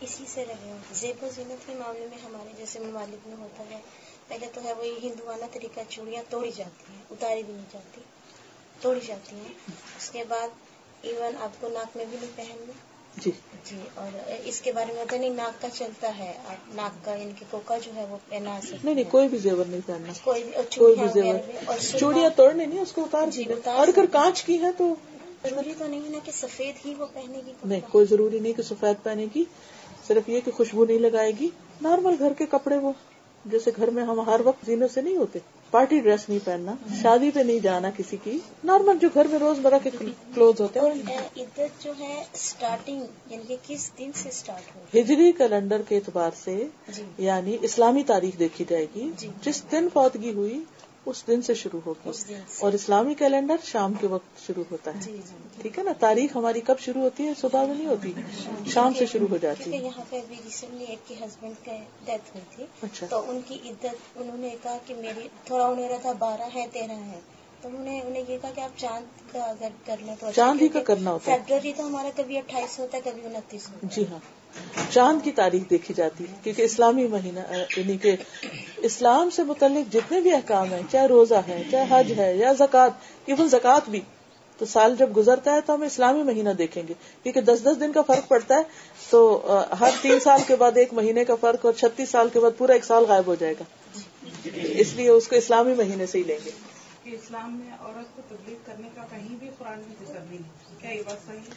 [0.02, 3.80] اسی سے رہے زیب و زینت کے معاملے میں ہمارے جیسے ممالک میں ہوتا ہے
[4.28, 8.02] پہلے تو ہے وہی ہندوانہ طریقہ چوڑیاں توڑی جاتی ہیں اتاری بھی نہیں جاتی
[8.82, 9.54] توڑی جاتی ہیں۔
[9.98, 10.48] اس کے بعد
[11.02, 12.72] ایون آپ کو ناک میں بھی نہیں پہننا
[13.24, 13.32] جی۔
[13.66, 17.16] جی اور اس کے بارے میں ہوتا نہیں ناک کا چلتا ہے آپ ناک کا
[17.16, 20.14] یعنی کہ کوکا جو ہے وہ پہنا سکتے نہیں نہیں کوئی بھی زیور نہیں پہننا۔
[20.24, 20.44] کوئی
[20.96, 24.94] بھی زیور۔ چوڑیاں توڑنے نہیں اس کو اتار جی، اور اگر کانچ کی ہے تو
[25.44, 28.64] ضروری تو نہیں نا کہ سفید ہی وہ پہنے گی۔ نہیں کوئی ضروری نہیں کہ
[28.64, 29.44] سفید پہنے گی۔
[30.10, 31.50] صرف یہ کہ خوشبو نہیں لگائے گی
[31.82, 32.92] نارمل گھر کے کپڑے وہ
[33.46, 35.40] جیسے گھر میں ہم ہر وقت زینوں سے نہیں ہوتے
[35.74, 39.60] پارٹی ڈریس نہیں پہننا شادی پہ نہیں جانا کسی کی نارمل جو گھر میں روز
[39.60, 44.30] مرہ کے کلوز ہوتے اور ہیں عدت جو ہے اسٹارٹنگ یعنی کہ کس دن سے
[44.30, 46.58] اسٹارٹ ہو ہجری کیلنڈر کے اعتبار سے
[46.88, 50.60] جی۔ یعنی اسلامی تاریخ دیکھی جائے گی۔ جی۔ جس دن فوتگی ہوئی
[51.06, 55.18] اس دن سے شروع ہوگی۔ اور اسلامی کیلنڈر شام کے وقت شروع ہوتا ہے۔ جی
[55.30, 58.14] جی ٹھیک ہے نا؟ تاریخ ہماری کب شروع ہوتی ہے؟ صبح میں نہیں ہوتی۔
[58.68, 61.72] شام سے شروع ہو جاتی۔ ہے یہاں پہ ابھی ریسنٹلی ایک کے ہسبینڈ کا
[62.06, 65.90] ڈیتھ ہوئی تھی۔ اچھا۔ تو ان کی عدت انہوں نے کہا کہ میری تھوڑا انہیں
[65.90, 67.20] رہا تھا بارہ ہے تیرہ ہے۔
[67.62, 70.42] تو انہوں نے انہیں یہ کہا کہ آپ چاند کا اگر کر لیں تو اچھا،
[70.42, 73.70] چاند ہی کا کرنا ہوتا ہے۔ فیبرری تو ہمارا کبھی اٹھائیس ہوتا ہے کبھی انتیس
[73.70, 74.20] ہوتا ہے۔ جی ہاں۔
[74.90, 77.40] چاند کی تاریخ دیکھی جاتی ہے کیونکہ اسلامی مہینہ
[77.78, 78.16] یعنی کہ
[78.78, 82.90] اسلام سے متعلق جتنے بھی احکام ہیں چاہے روزہ ہے چاہے حج ہے یا زکوٰۃ
[83.26, 84.00] ایون زکوٰۃ بھی
[84.58, 86.94] تو سال جب گزرتا ہے تو ہم اسلامی مہینہ دیکھیں گے
[87.24, 88.62] کیونکہ دس دس دن کا فرق پڑتا ہے
[89.10, 89.20] تو
[89.80, 92.74] ہر تین سال کے بعد ایک مہینے کا فرق اور چھتیس سال کے بعد پورا
[92.74, 93.64] ایک سال غائب ہو جائے گا
[94.64, 96.52] اس لیے اس کو اسلامی مہینے سے ہی لیں گے۔
[97.06, 101.02] اسلام میں عورت کو تبلیغ کرنے کا کہیں بھی قرآن میں ذکر نہیں کیا یہ
[101.06, 101.54] بات صحیح ہے؟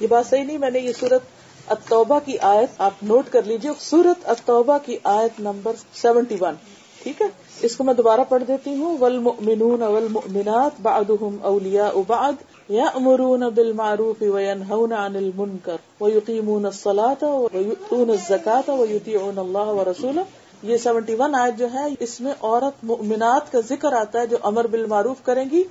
[0.00, 1.22] یہ بات صحیح نہیں میں نے یہ سورت
[1.66, 6.54] التوبہ کی آیت آپ نوٹ کر لیجیے، سورت التوبہ کی آیت نمبر سیونٹی ون۔
[7.02, 7.26] ٹھیک ہے؟
[7.62, 12.34] اس کو میں دوبارہ پڑھ دیتی ہوں۔ والمؤمنون والمؤمنات بعضهم اولیاء بعض
[12.68, 20.20] یأمرون بالمعروف وینہون عن المنکر ویقیمون الصلاة ویؤتون الزکاة ویطیعون اللہ ورسولہ
[20.62, 24.36] یہ سیونٹی ون آیت جو ہے، اس میں عورت مؤمنات کا ذکر آتا ہے جو
[24.42, 25.64] امر بالمعروف کریں گی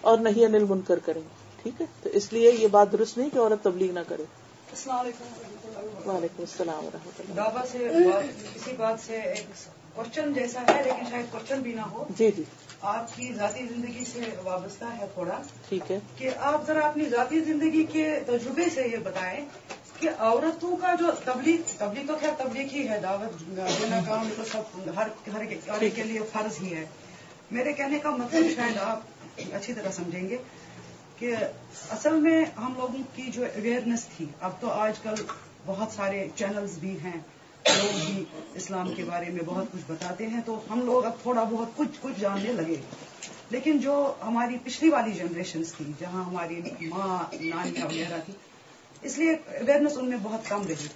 [0.00, 3.28] اور نہیں انل منکر کریں گی۔ ٹھیک ہے؟ تو اس لیے یہ بات درست نہیں
[3.32, 4.22] کہ عورت تبلیغ نہ کرے۔
[4.78, 7.88] السلام علیکم وعلیکم السلام و رحمۃ اللہ دعوت سے
[8.54, 9.46] کسی بات سے ایک
[9.94, 12.42] کوشچن جیسا ہے لیکن شاید کوشچن بھی نہ ہو۔ جی جی۔
[12.80, 17.40] آپ کی ذاتی زندگی سے وابستہ ہے تھوڑا۔ ٹھیک ہے۔ کہ آپ ذرا اپنی ذاتی
[17.40, 19.44] زندگی کے تجربے سے یہ بتائیں
[20.00, 24.44] کہ عورتوں کا جو تبلیغ تبلیغ تو خیر تبلیغ ہی ہے دعوت دینا کام تو
[24.44, 26.84] سب ہر ہر کے لیے فرض ہی ہے۔
[27.50, 29.00] میرے کہنے کا مطلب شاید آپ
[29.52, 30.36] اچھی طرح سمجھیں گے۔
[31.18, 31.34] کہ
[31.90, 35.14] اصل میں ہم لوگوں کی جو اویئرنیس تھی اب تو آج کل
[35.66, 37.20] بہت سارے چینلز بھی ہیں
[37.82, 41.44] لوگ بھی اسلام کے بارے میں بہت کچھ بتاتے ہیں تو ہم لوگ اب تھوڑا
[41.44, 42.76] بہت کچھ کچھ جاننے لگے۔
[43.50, 48.34] لیکن جو ہماری پچھلی والی جنریشنز تھی جہاں ہماری ماں نانیاں وغیرہ تھی
[49.02, 50.86] اس لیے اویئرنیس ان میں بہت کم رہی۔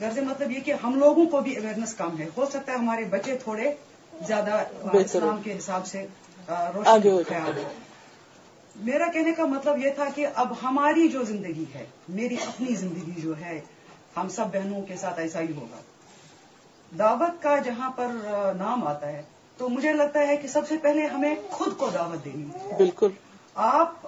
[0.00, 3.04] غرض مطلب یہ کہ ہم لوگوں کو بھی اویئرنیس کم ہے۔ ہو سکتا ہے ہمارے
[3.04, 3.70] بچے تھوڑے
[4.26, 6.06] زیادہ اسلام کے حساب سے
[6.48, 7.62] روشن خیال
[8.76, 13.20] میرا کہنے کا مطلب یہ تھا کہ اب ہماری جو زندگی ہے میری اپنی زندگی
[13.20, 13.60] جو ہے
[14.16, 15.76] ہم سب بہنوں کے ساتھ ایسا ہی ہوگا۔
[16.98, 18.06] دعوت کا جہاں پر
[18.56, 19.22] نام آتا ہے
[19.56, 23.08] تو مجھے لگتا ہے کہ سب سے پہلے ہمیں خود کو دعوت دینی ہے۔ بالکل۔
[23.54, 24.02] آپ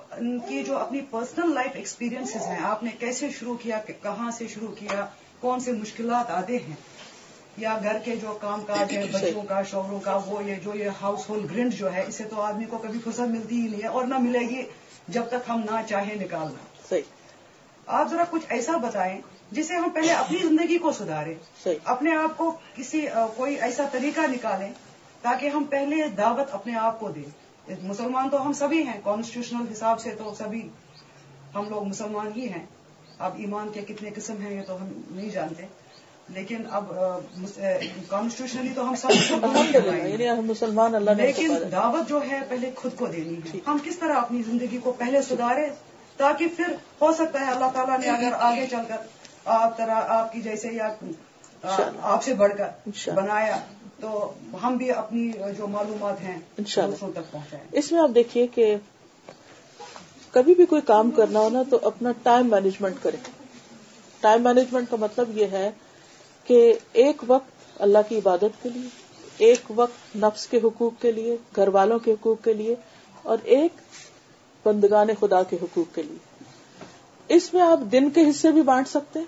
[0.48, 4.74] کی جو اپنی پرسنل لائف ایکسپیرینس ہیں آپ نے کیسے شروع کیا کہاں سے شروع
[4.78, 5.06] کیا
[5.40, 6.76] کون سے مشکلات آتے ہیں
[7.56, 10.88] یا گھر کے جو کام کاج ہیں بچوں کا شوہروں کا وہ یہ جو یہ
[11.02, 13.88] ہاؤس ہولڈ گرنٹ جو ہے اسے تو آدمی کو کبھی فرصت ملتی ہی نہیں ہے
[13.88, 14.62] اور نہ ملے گی
[15.08, 17.02] جب تک ہم نہ چاہیں نکالنا۔ صحیح۔
[17.86, 22.56] آپ ذرا کچھ ایسا بتائیں جسے ہم پہلے اپنی زندگی کو سدھاریں اپنے آپ کو
[22.74, 24.72] کسی کوئی ایسا طریقہ نکالیں
[25.22, 30.00] تاکہ ہم پہلے دعوت اپنے آپ کو دیں۔ مسلمان تو ہم سبھی ہیں کانسٹیٹیوشنل حساب
[30.00, 30.68] سے تو سبھی
[31.54, 32.66] ہم لوگ مسلمان ہی ہیں۔
[33.18, 35.66] اب ایمان کے کتنے قسم ہیں یہ تو ہم نہیں جانتے۔
[36.34, 36.84] لیکن اب
[38.08, 39.10] کانسٹیٹیوشنلی تو ہم سب
[39.84, 43.98] یعنی ہم مسلمان اللہ لیکن دعوت جو ہے پہلے خود کو دینی ہے۔ ہم کس
[43.98, 45.68] طرح اپنی زندگی کو پہلے سدھارے
[46.16, 48.96] تاکہ پھر ہو سکتا ہے اللہ تعالیٰ نے اگر آگے چل کر
[49.44, 50.88] آپ طرح آپ کی جیسے یا
[52.02, 53.56] آپ سے بڑھ کر بنایا
[54.00, 58.76] تو ہم بھی اپنی جو معلومات ہیں دوسروں تک پہنچائیں۔ اس میں آپ دیکھیے کہ
[60.30, 63.16] کبھی بھی کوئی کام کرنا ہو نا تو اپنا ٹائم مینجمنٹ کرے
[64.20, 65.70] ٹائم مینجمنٹ کا مطلب یہ ہے
[66.44, 68.88] کہ ایک وقت اللہ کی عبادت کے لیے،
[69.38, 72.74] ایک وقت نفس کے حقوق کے لیے، گھر والوں کے حقوق کے لیے،
[73.22, 73.72] اور ایک
[74.64, 76.44] بندگان خدا کے حقوق کے لیے۔
[77.28, 79.26] اس میں آپ دن کے حصے بھی بانٹ سکتے ہیں،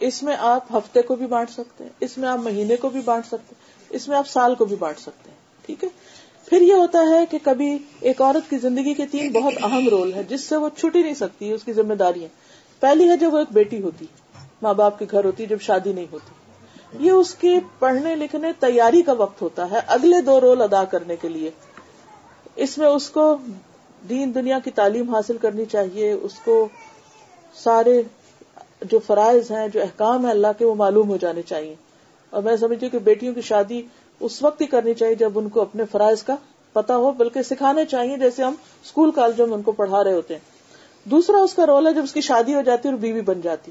[0.00, 3.00] اس میں آپ ہفتے کو بھی بانٹ سکتے ہیں، اس میں آپ مہینے کو بھی
[3.00, 5.88] بانٹ سکتے ہیں، اس میں آپ سال کو بھی بانٹ سکتے ہیں، ٹھیک ہے؟
[6.46, 10.12] پھر یہ ہوتا ہے کہ کبھی ایک عورت کی زندگی کے تین بہت اہم رول
[10.12, 12.28] ہے جس سے وہ چھٹ ہی نہیں سکتی، اس کی ذمہ داریاں۔
[12.80, 14.27] پہلی ہے جب وہ ایک بیٹی ہوتی ہے۔
[14.62, 16.34] ماں باپ کے گھر ہوتی جب شادی نہیں ہوتی۔
[17.06, 21.16] یہ اس کی پڑھنے لکھنے تیاری کا وقت ہوتا ہے اگلے دو رول ادا کرنے
[21.16, 21.50] کے لیے۔
[22.56, 23.36] اس میں اس کو
[24.08, 26.68] دین دنیا کی تعلیم حاصل کرنی چاہیے، اس کو
[27.54, 28.02] سارے
[28.82, 31.74] جو فرائض ہیں، جو احکام ہیں اللہ کے، وہ معلوم ہو جانے چاہیے۔
[32.30, 33.82] اور میں سمجھتی ہوں کہ بیٹیوں کی شادی
[34.20, 36.36] اس وقت ہی کرنی چاہیے جب ان کو اپنے فرائض کا
[36.72, 38.54] پتا ہو، بلکہ سکھانے چاہیے جیسے ہم
[38.84, 40.40] اسکول کالجوں میں ان کو پڑھا رہے ہوتے ہیں۔
[41.08, 43.70] دوسرا اس کا رول ہے جب اس کی شادی ہو جاتی اور بیوی بن جاتی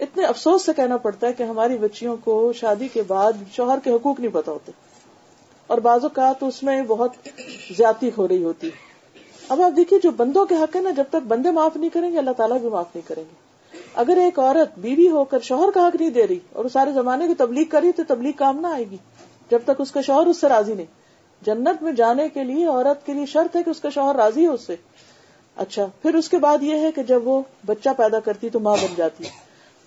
[0.00, 3.92] اتنے افسوس سے کہنا پڑتا ہے کہ ہماری بچیوں کو شادی کے بعد شوہر کے
[3.92, 4.72] حقوق نہیں پتا ہوتے۔
[5.66, 7.10] اور بازو کا تو اس میں بہت
[7.76, 8.70] زیادتی ہو رہی ہوتی۔
[9.48, 12.12] اب آپ دیکھیے جو بندوں کے حق ہے نا، جب تک بندے معاف نہیں کریں
[12.12, 13.48] گے، اللہ تعالیٰ بھی معاف نہیں کریں گے۔
[13.94, 17.28] اگر ایک عورت بیوی ہو کر شوہر کا حق نہیں دے رہی اور سارے زمانے
[17.28, 18.96] کی تبلیغ کری تو تبلیغ کام نہ آئے گی۔
[19.50, 20.86] جب تک اس کا شوہر اس سے راضی نہیں۔
[21.42, 24.46] جنت میں جانے کے لیے عورت کے لیے شرط ہے کہ اس کا شوہر راضی
[24.46, 24.76] ہو اس سے۔
[25.56, 28.76] اچھا پھر اس کے بعد یہ ہے کہ جب وہ بچہ پیدا کرتی تو ماں
[28.82, 29.24] بن جاتی۔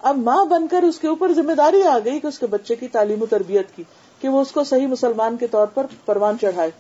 [0.02, 2.76] اب ماں بن کر اس کے اوپر ذمہ داری آ گئی کہ اس کے بچے
[2.76, 3.84] کی تعلیم و تربیت کی،
[4.22, 6.72] کہ وہ اس کو صحیح مسلمان کے طور پر پروان چڑھائے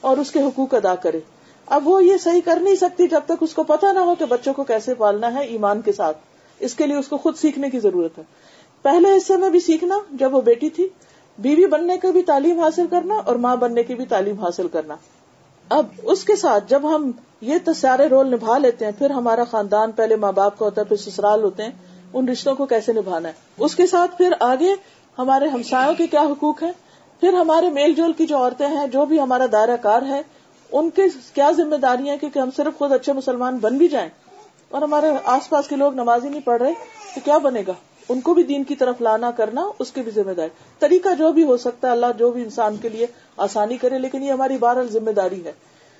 [0.00, 1.20] اور اس کے حقوق ادا کرے۔
[1.66, 4.24] اب وہ یہ صحیح کر نہیں سکتی جب تک اس کو پتا نہ ہو کہ
[4.24, 6.18] بچوں کو کیسے پالنا ہے ایمان کے ساتھ۔
[6.60, 8.22] اس کے لیے اس کو خود سیکھنے کی ضرورت ہے۔
[8.82, 10.88] پہلے حصے میں بھی سیکھنا جب وہ بیٹی تھی،
[11.38, 14.94] بیوی بننے کی بھی تعلیم حاصل کرنا اور ماں بننے کی بھی تعلیم حاصل کرنا۔
[15.68, 17.10] اب اس کے ساتھ جب ہم
[17.40, 20.80] یہ تو سارے رول نبھا لیتے ہیں، پھر ہمارا خاندان پہلے ماں باپ کا ہوتا
[20.80, 21.70] ہے، پھر سسرال ہوتے ہیں۔
[22.14, 24.74] ان رشتوں کو کیسے نبھانا ہے۔ اس کے ساتھ پھر آگے
[25.18, 26.72] ہمارے ہمسایوں کے کیا حقوق ہیں۔
[27.20, 30.22] پھر ہمارے میل جول کی جو عورتیں ہیں، جو بھی ہمارا دائرہ کار ہے،
[30.72, 31.02] ان کے
[31.34, 34.08] کیا ذمہ داری ہے کیونکہ ہم صرف خود اچھے مسلمان بن بھی جائیں
[34.68, 36.72] اور ہمارے آس پاس کے لوگ نمازی نہیں پڑھ رہے،
[37.14, 37.72] تو کیا بنے گا؟
[38.08, 41.32] ان کو بھی دین کی طرف لانا کرنا اس کی بھی ذمہ داری۔ طریقہ جو
[41.32, 43.06] بھی ہو سکتا ہے، اللہ جو بھی انسان کے لیے
[43.36, 45.52] آسانی کرے، لیکن یہ ہماری بار ذمہ داری ہے۔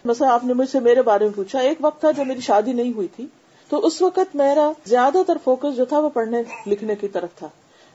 [0.04, 2.72] مثلا آپ نے مجھ سے میرے بارے میں پوچھا، ایک وقت تھا جب میری شادی
[2.72, 3.26] نہیں ہوئی تھی۔
[3.68, 7.48] تو اس وقت میرا زیادہ تر فوکس جو تھا وہ پڑھنے، لکھنے کی طرف تھا۔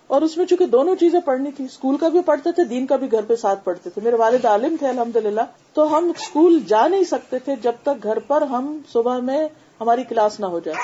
[0.08, 2.96] اور اس میں چونکہ دونوں چیزیں پڑھنی تھی اسکول کا بھی پڑھتے تھے، دین کا
[2.96, 5.42] بھی گھر پہ ساتھ پڑھتے تھے۔ میرے والد عالم تھے الحمد للہ
[5.74, 9.48] تو ہم اسکول جا نہیں سکتے تھے جب تک گھر پر ہم صبح میں
[9.82, 10.78] ہماری کلاس نہ ہو جائے۔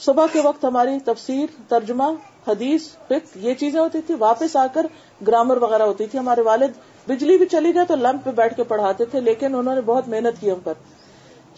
[0.00, 2.04] صبح کے وقت ہماری تفسیر، ترجمہ،
[2.48, 4.86] حدیث فکر یہ چیزیں ہوتی تھی واپس آ کر
[5.26, 6.70] گرامر وغیرہ ہوتی تھی۔ ہمارے والد
[7.08, 10.08] بجلی بھی چلی جائے تو لمپ پہ بیٹھ کے پڑھاتے تھے، لیکن انہوں نے بہت
[10.08, 10.72] محنت کی ہم پر۔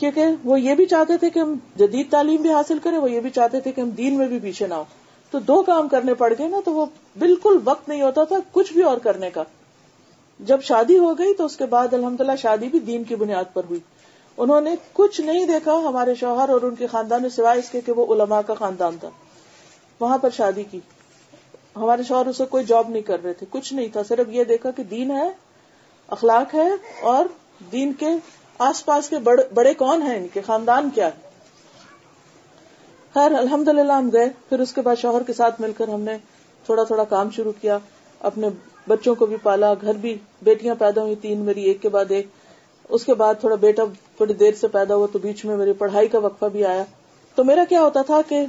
[0.02, 3.20] کیونکہ وہ یہ بھی چاہتے تھے کہ ہم جدید تعلیم بھی حاصل کریں، وہ یہ
[3.20, 4.84] بھی چاہتے تھے کہ ہم دین میں بھی پیچھے نہ ہو
[5.30, 6.86] تو دو کام کرنے پڑ گئے نا، تو وہ
[7.18, 9.42] بالکل وقت نہیں ہوتا تھا کچھ بھی اور کرنے کا۔
[10.40, 13.62] جب شادی ہو گئی تو اس کے بعد الحمدللہ شادی بھی دین کی بنیاد پر
[13.64, 13.80] ہوئی۔
[14.36, 17.92] انہوں نے کچھ نہیں دیکھا ہمارے شوہر اور ان کے خاندان، سوائے اس کے کہ
[17.92, 19.08] وہ علماء کا خاندان تھا۔
[20.00, 20.80] وہاں پر شادی کی۔
[21.76, 24.70] ہمارے شوہر اسے کوئی جاب نہیں کر رہے تھے، کچھ نہیں تھا، صرف یہ دیکھا
[24.70, 25.30] کہ دین ہے،
[26.06, 26.70] اخلاق ہے
[27.02, 27.24] اور
[27.72, 28.08] دین کے
[28.62, 29.16] آس پاس کے
[29.54, 31.30] بڑے کون ہیں ان کے؟ خاندان کیا ہے؟
[33.14, 36.00] خیر الحمد للہ ہم گئے، پھر اس کے بعد شوہر کے ساتھ مل کر ہم
[36.00, 36.16] نے
[36.66, 37.78] تھوڑا تھوڑا کام شروع کیا۔
[38.20, 38.48] اپنے
[38.88, 42.26] بچوں کو بھی پالا، گھر بھی بیٹیاں پیدا ہوئی تین میری، ایک کے بعد ایک۔
[42.88, 43.82] اس کے بعد تھوڑا بیٹا
[44.16, 46.84] تھوڑی دیر سے پیدا ہوا تو بیچ میں میری پڑھائی کا وقفہ بھی آیا۔
[47.34, 48.44] تو میرا کیا ہوتا تھا کہ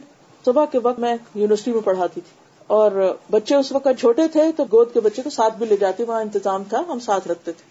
[0.45, 2.36] صبح کے وقت میں یونیورسٹی میں پڑھاتی تھی
[2.68, 6.03] اور بچے اس وقت چھوٹے تھے تو گود کے بچے کو ساتھ بھی لے جاتے،
[6.03, 7.70] وہاں انتظام تھا، ہم ساتھ رکھتے تھے۔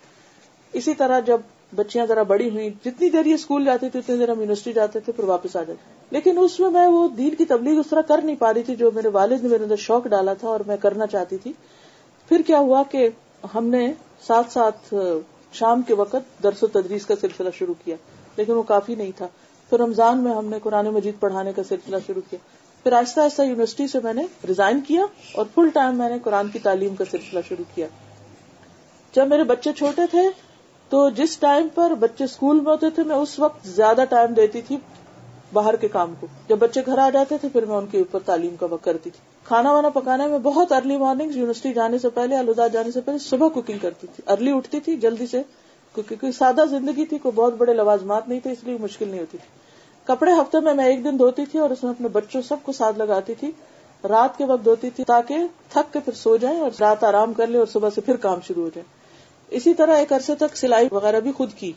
[0.73, 1.41] اسی طرح جب
[1.77, 5.01] بچیاں ذرا بڑی ہوئی جتنی دیر یہ اسکول جاتی تھی اتنی دیر ہم یونیورسٹی جاتے
[5.01, 8.01] تھے، پھر واپس آ جاتے لیکن اس میں میں وہ دین کی تبلیغ اس طرح
[8.01, 10.61] کر نہیں پا رہی تھی جو میرے والد نے میرے اندر شوق ڈالا تھا اور
[10.67, 11.53] میں کرنا چاہتی تھی۔
[12.29, 13.09] پھر کیا ہوا کہ
[13.55, 13.87] ہم نے
[14.27, 14.95] ساتھ ساتھ
[15.53, 17.97] شام کے وقت درس و تدریس کا سلسلہ شروع کیا،
[18.37, 19.27] لیکن وہ کافی نہیں تھا۔
[19.73, 22.39] پھر رمضان میں ہم نے قرآن مجید پڑھانے کا سلسلہ شروع کیا۔
[22.83, 25.05] پھر آہستہ آہستہ یونیورسٹی سے میں نے ریزائن کیا
[25.35, 27.87] اور فل ٹائم میں نے قرآن کی تعلیم کا سلسلہ شروع کیا۔
[29.15, 30.23] جب میرے بچے چھوٹے تھے
[30.93, 34.63] تو جس ٹائم پر بچے اسکول میں ہوتے تھے، میں اس وقت زیادہ ٹائم دیتی
[34.63, 34.77] تھی
[35.53, 38.21] باہر کے کام کو۔ جب بچے گھر آ جاتے تھے، پھر میں ان کے اوپر
[38.25, 42.09] تعلیم کا وقت کرتی تھی۔ کھانا وانا پکانے میں بہت ارلی مارننگ یونیورسٹی جانے سے
[42.09, 45.43] پہلے، الوداع جانے سے پہلے صبح کوکنگ کرتی تھی۔ ارلی اٹھتی تھی، جلدی سے
[45.95, 49.39] کیونکہ سادہ زندگی تھی، کوئی بہت بڑے لوازمات نہیں تھے، اس لیے مشکل نہیں ہوتی
[49.39, 49.49] تھی۔
[50.05, 52.73] کپڑے ہفتے میں میں ایک دن دھوتی تھی اور اس میں اپنے بچوں سب کو
[52.73, 53.51] ساتھ لگاتی تھی۔
[54.09, 55.39] رات کے وقت دھوتی تھی تاکہ
[55.69, 58.39] تھک کے پھر سو جائیں اور رات آرام کر لے اور صبح سے پھر کام
[58.47, 59.02] شروع ہو جائے
[59.53, 61.73] اسی طرح ایک عرصے تک سلائی وغیرہ بھی خود کی،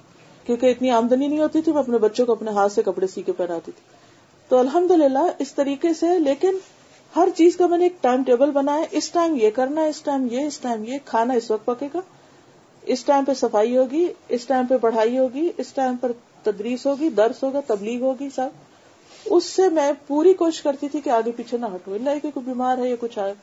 [0.45, 3.21] کیونکہ اتنی آمدنی نہیں ہوتی تھی، میں اپنے بچوں کو اپنے ہاتھ سے کپڑے سی
[3.21, 3.83] کے پہناتی تھی۔
[4.49, 6.57] تو الحمد للہ اس طریقے سے، لیکن
[7.15, 10.01] ہر چیز کا میں نے ایک ٹائم ٹیبل بنایا، اس ٹائم یہ کرنا ہے اس
[10.01, 11.99] ٹائم یہ، اس ٹائم یہ، کھانا اس وقت پکے گا۔
[12.81, 16.11] اس ٹائم پہ صفائی ہوگی، اس ٹائم پہ پڑھائی ہوگی، اس ٹائم پر
[16.43, 18.49] تدریس ہوگی، درس ہوگا، تبلیغ ہوگی، سب۔
[19.25, 22.45] اس سے میں پوری کوشش کرتی تھی کہ آگے پیچھے نہ ہٹو اللہ کہ کوئی
[22.45, 23.33] بیمار ہے یا کچھ آئے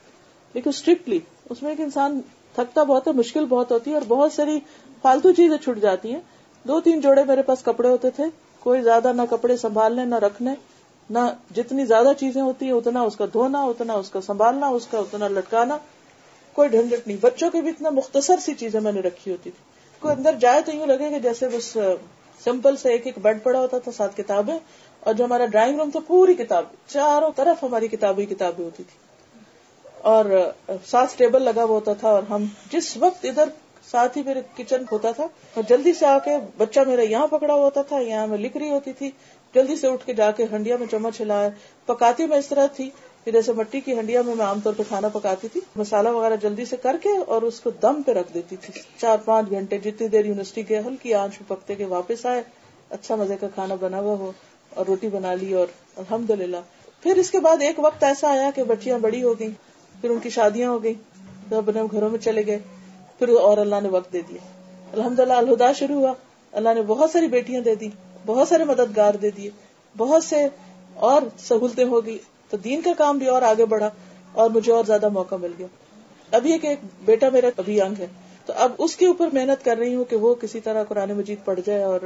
[0.54, 1.18] لیکن اسٹرکٹلی
[1.50, 2.20] اس میں ایک انسان
[2.55, 4.59] تھکتا بہت ہے، مشکل بہت ہوتی ہے اور بہت ساری
[5.03, 6.20] فالتو چیزیں چھٹ جاتی ہیں۔
[6.64, 8.24] دو تین جوڑے میرے پاس کپڑے ہوتے تھے،
[8.59, 10.55] کوئی زیادہ نہ کپڑے سنبھالنے، نہ رکھنے،
[11.11, 11.18] نہ
[11.57, 14.98] جتنی زیادہ چیزیں ہوتی ہیں اتنا اس کا دھونا، اتنا اس کا سنبھالنا، اس کا
[14.98, 15.78] اتنا لٹکانا۔
[16.53, 19.64] کوئی ڈھنڈٹ نہیں بچوں کی بھی اتنا مختصر سی چیزیں میں نے رکھی ہوتی تھی۔
[20.03, 21.76] کوئی اندر جائے تو یوں لگے کہ جیسے بس
[22.44, 24.59] سمپل سے ایک ایک بیڈ پڑا ہوتا تھا، سات کتابیں،
[25.00, 29.11] اور جو ہمارا ڈرائنگ روم تھا، پوری کتاب، چاروں طرف ہماری کتابیں کتابیں ہوتی تھی
[30.03, 30.24] اور
[30.86, 33.48] ساتھ ٹیبل لگا ہوا ہوتا تھا اور ہم جس وقت ادھر
[33.90, 37.55] ساتھ ہی میرے کچن ہوتا تھا، اور جلدی سے آ کے بچہ میرا یہاں پکڑا
[37.55, 39.11] ہوتا تھا، یہاں میں لکھ رہی ہوتی تھی،
[39.55, 41.48] جلدی سے اٹھ کے جا کے ہنڈیا میں چمچ ہلایا،
[41.88, 42.88] پکاتی میں اس طرح تھی
[43.24, 46.36] کہ جیسے مٹی کی ہنڈیا میں میں عام طور پہ کھانا پکاتی تھی، مسالہ وغیرہ
[46.36, 49.78] جلدی سے کر کے اور اس کو دم پہ رکھ دیتی تھی۔ چار پانچ گھنٹے
[49.78, 52.42] جتنی دیر یونیورسٹی گئے ہلکی آنچ پہ پکتے کے واپس آئے
[52.90, 54.30] اچھا مزے کا کھانا بنا ہوا ہو
[54.72, 56.57] اور روٹی بنا لی اور الحمد للہ
[57.03, 59.53] پھر اس کے بعد ایک وقت ایسا آیا کہ بچیاں بڑی ہو گئی
[60.03, 60.94] پھر ان کی شادیاں ہو گئی
[61.48, 62.59] پھر اپنے گھروں میں چلے گئے،
[63.18, 64.38] پھر اور اللہ نے وقت دے دیا۔
[64.92, 66.12] الحمد للہ الہدا شروع ہوا،
[66.53, 67.88] اللہ نے بہت ساری بیٹیاں دے دی،
[68.26, 69.50] بہت سارے مددگار دے دیے،
[69.96, 70.46] بہت سے
[70.94, 72.18] اور سہولتیں ہو گئی۔
[72.50, 73.90] تو دین کا کام بھی اور آگے بڑھا
[74.32, 75.66] اور مجھے اور زیادہ موقع مل گیا۔
[76.30, 78.07] ابھی ایک بیٹا میرا ابھی انگ ہے۔
[78.46, 81.38] تو اب اس کے اوپر محنت کر رہی ہوں کہ وہ کسی طرح قرآن مجید
[81.44, 82.00] پڑھ جائے اور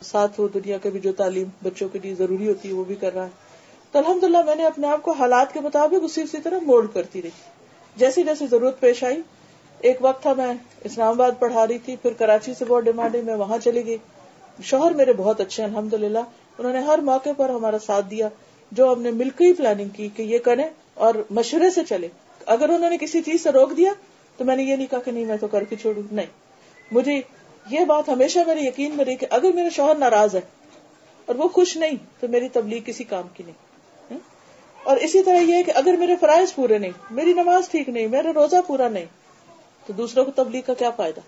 [0.00, 2.94] ساتھ وہ دنیا کے بھی جو تعلیم بچوں کے لیے ضروری ہوتی ہے وہ بھی
[2.94, 3.43] کر رہا ہے۔
[3.94, 6.90] تو الحمد للہ میں نے اپنے آپ کو حالات کے مطابق اسی اسی طرح مولڈ
[6.94, 7.30] کرتی رہی۔
[7.96, 9.22] جیسی جیسی ضرورت پیش آئی،
[9.78, 13.34] ایک وقت تھا میں اسلام آباد پڑھا رہی تھی، پھر کراچی سے بہت ڈیمانڈ میں
[13.34, 13.96] وہاں چلی گئی۔
[14.62, 16.18] شوہر میرے بہت اچھے الحمد للہ
[16.58, 18.28] انہوں نے ہر موقع پر ہمارا ساتھ دیا،
[18.72, 22.08] جو ہم نے مل کے ہی پلاننگ کی کہ یہ کریں اور مشورے سے چلے
[22.46, 23.92] اگر انہوں نے کسی چیز سے روک دیا،
[24.36, 26.26] تو میں نے یہ نہیں کہا کہ نہیں، میں تو کر کے چھوڑوں۔ نہیں۔
[26.90, 27.20] مجھے
[27.70, 30.40] یہ بات ہمیشہ میرے یقین میں رہی کہ اگر میرا شوہر ناراض ہے
[31.26, 33.63] اور وہ خوش نہیں، تو میری تبلیغ کسی کام کی نہیں۔
[34.84, 38.32] اور اسی طرح یہ کہ اگر میرے فرائض پورے نہیں، میری نماز ٹھیک نہیں، میرا
[38.34, 39.04] روزہ پورا نہیں،
[39.86, 41.20] تو دوسروں کو تبلیغ کا کیا فائدہ؟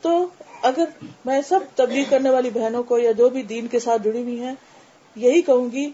[0.00, 0.26] تو
[0.62, 0.84] اگر
[1.24, 4.40] میں سب تبلیغ کرنے والی بہنوں کو یا جو بھی دین کے ساتھ جڑی ہوئی
[4.40, 4.54] ہیں،
[5.16, 5.90] یہی کہوں گی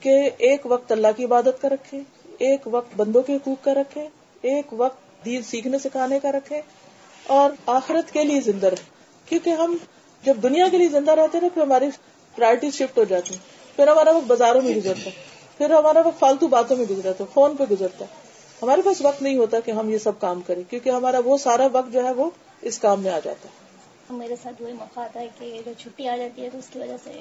[0.00, 2.00] کہ ایک وقت اللہ کی عبادت کا رکھے
[2.38, 4.08] ایک وقت بندوں کے حقوق کا رکھے
[4.42, 6.60] ایک وقت دین سیکھنے سکھانے کا رکھے
[7.26, 8.84] اور آخرت کے لیے زندہ رہے
[9.28, 9.76] کیونکہ ہم
[10.24, 11.88] جب دنیا کے لیے زندہ رہتے نا پھر ہماری
[12.36, 13.36] پرائرٹی شفٹ ہو جاتی
[13.76, 17.28] پھر ہمارا وقت بازاروں میں گزرتا ہے۔ پھر ہمارا وقت فالتو باتوں میں گزرتا ہے
[17.34, 18.24] فون پہ گزرتا ہے۔
[18.62, 21.66] ہمارے پاس وقت نہیں ہوتا کہ ہم یہ سب کام کریں کیونکہ ہمارا وہ سارا
[21.72, 22.30] وقت جو ہے وہ
[22.62, 23.64] اس کام میں آ جاتا ہے۔
[24.16, 26.78] میرے ساتھ وہی موقع آتا ہے کہ جب چھٹی آ جاتی ہے تو اس کی
[26.78, 27.20] وجہ سے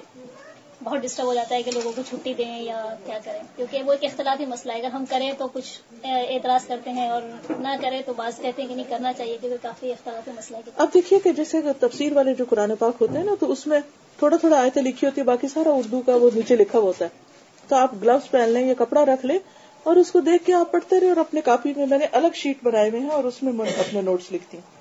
[0.84, 3.92] بہت ڈسٹرب ہو جاتا ہے کہ لوگوں کو چھٹی دیں یا کیا کریں۔ کیونکہ وہ
[3.92, 7.22] ایک اختلافی مسئلہ ہے۔ اگر ہم کریں تو کچھ اعتراض کرتے ہیں اور
[7.60, 10.72] نہ کریں تو بعض کہتے ہیں کہ نہیں کرنا چاہیے کیونکہ کافی اختلافی مسئلہ ہے۔
[10.76, 13.80] اب دیکھیے کہ جیسے تفسیر والے جو قرآن پاک ہوتے ہیں نا تو اس میں
[14.20, 17.25] تھوڑا تھوڑا آیتیں لکھی ہوتی ہے باقی سارا اردو کا وہ نیچے لکھا ہوتا ہے۔
[17.68, 19.40] تو آپ گلوز پہن لیں یا کپڑا رکھ لیں
[19.84, 22.28] اور اس کو دیکھ کے آپ پڑھتے رہے اور اپنے کاپی میں میں نے الگ
[22.34, 24.76] شیٹ بنائے ہوئے ہیں اور اس میں اپنے نوٹس لکھتی ہوں۔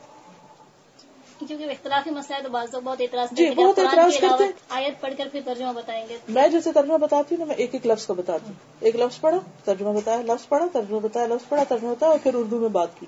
[1.48, 5.28] کیونکہ اختلافی مسئلہ ہے تو بعض بہت اعتراض جی بہت اعتراض کرتے آیت پڑھ کر
[5.32, 8.14] پھر ترجمہ بتائیں گے۔ میں جیسے ترجمہ بتاتی ہوں نا میں ایک ایک لفظ کا
[8.14, 12.10] بتاتی ہوں۔ ایک لفظ پڑھا ترجمہ بتایا لفظ پڑھا ترجمہ بتایا لفظ پڑھا ترجمہ بتایا
[12.12, 13.06] اور پھر اردو میں بات کی۔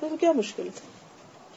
[0.00, 0.99] تو کیا مشکل ہے؟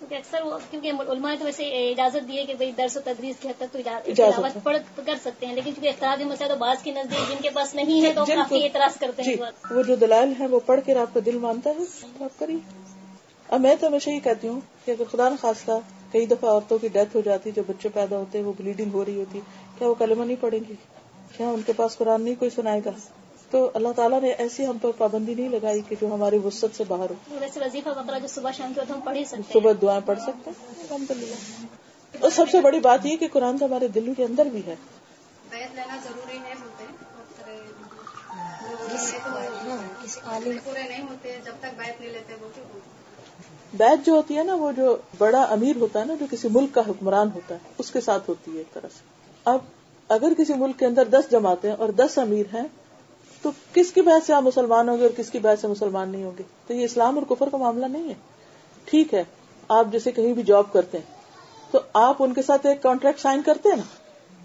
[0.03, 3.35] کیونکہ اکثر وہ کیونکہ علماء نے تو ویسے اجازت دی ہے کہ درس و تدریس
[3.39, 6.83] کی حد تک تو اجازت پڑھ کر سکتے ہیں لیکن چونکہ اختلافی مسئلہ تو بعض
[6.83, 9.35] کے نزدیک جن کے پاس نہیں ہے تو کافی اعتراض کرتے ہیں
[9.71, 11.85] وہ جو دلائل ہے وہ پڑھ کر آپ کا دل مانتا ہے؟
[12.17, 12.57] تو آپ کریے۔
[13.49, 15.79] اب میں تو ہمیشہ یہ کہتی ہوں کہ اگر خدا نخواستہ
[16.11, 19.19] کئی دفعہ عورتوں کی ڈیتھ ہو جاتی جب بچے پیدا ہوتے وہ بلیڈنگ ہو رہی
[19.19, 19.39] ہوتی
[19.77, 20.75] کیا وہ کلمہ نہیں پڑیں گی
[21.37, 22.91] کیا ان کے پاس قرآن نہیں کوئی سنائے گا؟
[23.53, 26.83] تو اللہ تعالیٰ نے ایسی ہم پر پابندی نہیں لگائی کہ جو ہماری وسط سے
[26.87, 30.01] باہر ہو۔ ویسے وظیفہ وغیرہ جو صبح شام کے ہم پڑھ ہی سکتے صبح دعائیں
[30.05, 31.35] پڑھ سکتے ہیں۔ الحمد للہ
[32.21, 34.75] اور سب سے بڑی بات یہ کہ قرآن تو ہمارے دل کے اندر بھی ہے۔
[35.49, 36.53] بیت لینا ضروری ہے
[40.65, 42.49] پورے نہیں ہوتے۔ جب تک بیت نہیں لیتے وہ
[43.73, 46.73] بیت جو ہوتی ہے نا وہ جو بڑا امیر ہوتا ہے نا جو کسی ملک
[46.73, 49.01] کا حکمران ہوتا ہے اس کے ساتھ ہوتی ہے ایک طرح سے۔
[49.45, 49.59] اب
[50.09, 52.63] اگر کسی ملک کے اندر دس جماعتیں اور دس امیر ہیں
[53.43, 56.09] تو کس کی بحث سے آپ مسلمان ہوں گے اور کس کی بحث سے مسلمان
[56.09, 58.13] نہیں ہوں گے؟ تو یہ اسلام اور کفر کا معاملہ نہیں ہے۔
[58.85, 59.23] ٹھیک ہے،
[59.67, 61.05] آپ جیسے کہیں بھی جاب کرتے ہیں،
[61.71, 63.83] تو آپ ان کے ساتھ ایک کانٹریکٹ سائن کرتے ہیں نا؟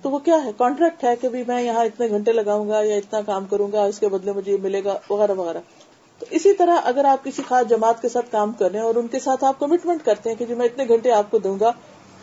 [0.02, 3.20] تو وہ کیا ہے؟ کانٹریکٹ ہے کہ میں یہاں اتنے گھنٹے لگاؤں گا یا اتنا
[3.20, 5.58] کام کروں گا، اس کے بدلے مجھے یہ ملے گا، وغیرہ وغیرہ۔
[6.18, 8.94] تو اسی طرح اگر آپ کسی خاص جماعت کے ساتھ کام کر رہے ہیں اور
[8.94, 11.56] ان کے ساتھ آپ کمٹمنٹ کرتے ہیں کہ جو میں اتنے گھنٹے آپ کو دوں
[11.60, 11.72] گا،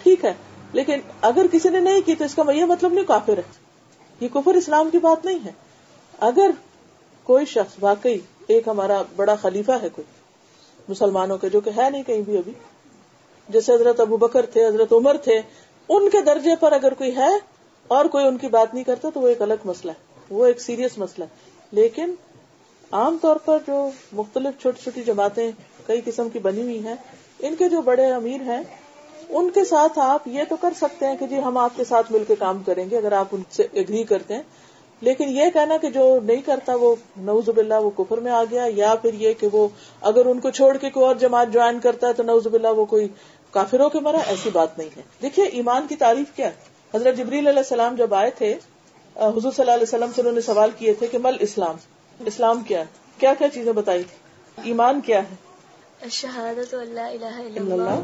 [0.03, 0.33] ٹھیک ہے۔
[0.73, 3.43] لیکن اگر کسی نے نہیں کی تو اس کا یہ مطلب نہیں کافر ہے۔
[4.19, 5.64] یہ کفر اسلام کی بات نہیں ہے۔
[6.19, 6.51] اگر
[7.23, 10.05] کوئی شخص واقعی ایک ہمارا بڑا خلیفہ ہے کوئی
[10.89, 12.51] مسلمانوں کے جو کہ ہے نہیں کہیں بھی ابھی،
[13.49, 15.41] جیسے حضرت ابو بکر تھے، حضرت عمر تھے،
[15.89, 17.29] ان کے درجے پر اگر کوئی ہے
[17.87, 20.61] اور کوئی ان کی بات نہیں کرتا تو وہ ایک الگ مسئلہ ہے، وہ ایک
[20.61, 21.29] سیریس مسئلہ ہے۔
[21.71, 22.15] لیکن
[22.91, 25.51] عام طور پر جو مختلف چھوٹی چھوٹی جماعتیں
[25.87, 26.95] کئی قسم کی بنی ہوئی ہیں،
[27.39, 28.61] ان کے جو بڑے امیر ہیں،
[29.29, 32.11] ان کے ساتھ آپ یہ تو کر سکتے ہیں کہ جی ہم آپ کے ساتھ
[32.11, 34.43] مل کے کام کریں گے، اگر آپ ان سے اگری کرتے ہیں۔
[35.01, 38.65] لیکن یہ کہنا کہ جو نہیں کرتا وہ نوز باللہ وہ کفر میں آ گیا
[38.75, 39.67] یا پھر یہ کہ وہ
[40.01, 42.85] اگر ان کو چھوڑ کے کوئی اور جماعت جوائن کرتا ہے تو نوز باللہ وہ
[42.85, 43.07] کوئی
[43.51, 47.47] کافروں کے مرا ایسی بات نہیں ہے۔ دیکھیے ایمان کی تعریف کیا ہے؟ حضرت جبریل
[47.47, 48.53] علیہ السلام جب آئے تھے
[49.15, 51.75] حضور صلی اللہ علیہ وسلم سے انہوں نے سوال کیے تھے کہ مل اسلام؟
[52.19, 52.85] اسلام کیا ہے؟
[53.17, 54.17] کیا کیا چیزیں بتائی تھی
[54.63, 58.01] ایمان کیا ہے؟ شہادت اللہ الہ الا اللہ۔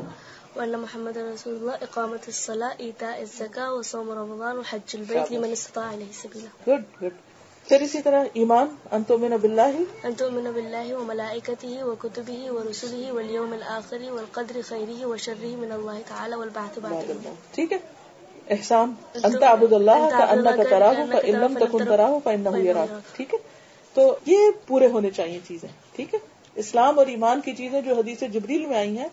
[0.56, 6.12] وأن محمد رسول الله إقامة الصلاة إيتاء الزكاة وصوم رمضان وحج البيت لمن استطاع إليه
[6.14, 6.50] سبيلا.
[6.68, 7.14] گڈ گڈ
[7.68, 9.72] پھر اسی طرح ایمان انتو من باللہ
[10.06, 16.80] أن تؤمن بالله وملائكته وكتبه ورسله واليوم الآخر والقدر خيره وشره من الله تعالى والبعث
[16.88, 17.80] بعد الموت ٹھیک ہے؟
[18.58, 18.94] احسان.
[19.24, 23.34] انت عبد اللہ کا اللہ کا تراہ کا علم تکن تراہ کا انہ یراک ٹھیک
[23.34, 23.40] ہے؟
[23.96, 26.20] تو یہ پورے ہونے چاہیے چیزیں ٹھیک ہے؟
[26.56, 29.08] اسلام اور ایمان کی چیزیں جو حدیث جبریل میں آئی ہیں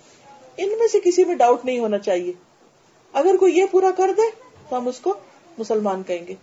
[0.58, 2.32] ان میں سے کسی میں ڈاؤٹ نہیں ہونا چاہیے۔
[3.12, 4.22] اگر کوئی یہ پورا کر دے
[4.68, 5.14] تو ہم اس کو
[5.58, 6.34] مسلمان کہیں گے۔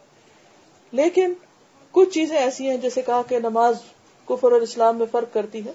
[0.92, 1.34] لیکن
[1.92, 3.76] کچھ چیزیں ایسی ہیں جیسے کہا کہ نماز
[4.26, 5.74] کفر اور اسلام میں فرق کرتی ہے۔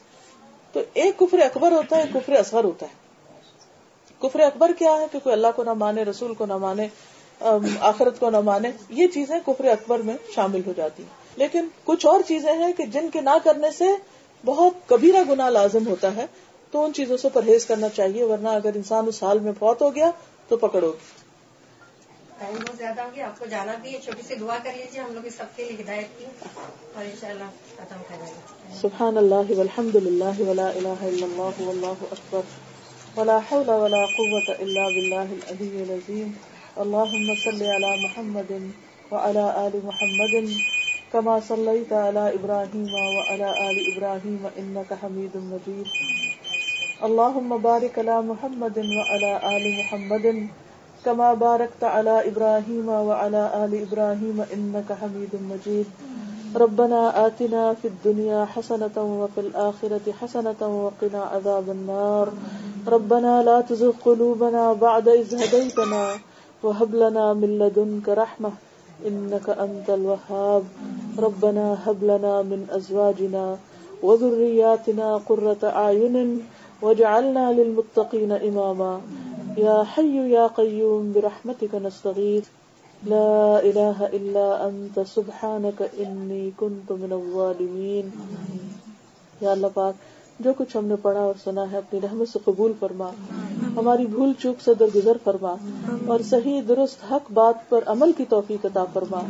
[0.73, 3.01] تو ایک کفر اکبر ہوتا ہے، ایک کفر اصغر ہوتا ہے۔
[4.19, 6.89] کفر اکبر کیا ہے کہ کوئی اللہ کو نہ مانے، رسول کو نہ مانے
[7.81, 12.07] آخرت کو نہ مانے، یہ چیزیں کفر اکبر میں شامل ہو جاتی ہیں۔ لیکن کچھ
[12.07, 13.85] اور چیزیں ہیں کہ جن کے نہ کرنے سے
[14.45, 16.27] بہت کبیرہ گناہ لازم ہوتا ہے۔
[16.71, 19.95] تو ان چیزوں سے پرہیز کرنا چاہیے ورنہ اگر انسان اس حال میں فوت ہو
[19.95, 20.11] گیا
[20.49, 20.93] تو پکڑو۔
[22.39, 25.01] ٹائم بہت زیادہ ہو گیا آپ کو جانا بھی ہے۔ چھوٹی سی دعا کر لیجیے
[25.01, 26.25] ہم لوگ سب کے لیے ہدایت کی۔
[26.95, 27.45] اور انشاءاللہ
[27.77, 32.41] ختم کریں گے۔ سبحان اللہ والحمد للہ ولا الہ الا اللہ واللہ اکبر۔
[33.17, 36.33] ولا حول ولا قوة الا باللہ العلی العظیم۔
[36.77, 38.51] اللهم صل على محمد
[39.13, 40.51] وعلى آل محمد
[41.13, 45.87] كما صليت على إبراهيم وعلى آل إبراهيم إنك حميد مجيد
[47.09, 50.25] اللهم بارك على محمد وعلى آل محمد
[51.05, 55.89] كما باركت على إبراهيم وعلى آل إبراهيم إنك حميد مجيد
[56.57, 62.29] ربنا آتنا في الدنيا حسنة وفي الآخرة حسنة وقنا عذاب النار.
[62.89, 66.05] ربنا لا تزغ قلوبنا بعد إذ هديتنا
[66.63, 68.53] وهب لنا من لدنك رحمة
[69.07, 70.65] إنك أنت الوهاب.
[71.19, 73.57] ربنا هب لنا من أزواجنا
[74.03, 76.17] وذرياتنا قرة أعين
[76.83, 79.01] وجعلنا للمتقين اماما
[79.57, 82.45] يا حي يا قيوم، برحمتك نستغيث.
[83.07, 88.11] لا اله الا انت سبحانك اني كنت من الظالمين.
[89.41, 89.95] یا اللہ پاک
[90.41, 93.11] جو کچھ ہم نے پڑھا اور سنا ہے، اپنی رحمت سے قبول فرما۔
[93.77, 95.55] ہماری بھول چوک سے درگزر فرما۔
[96.07, 99.21] اور صحیح، درست، حق بات پر عمل کی توفیق عطا فرما۔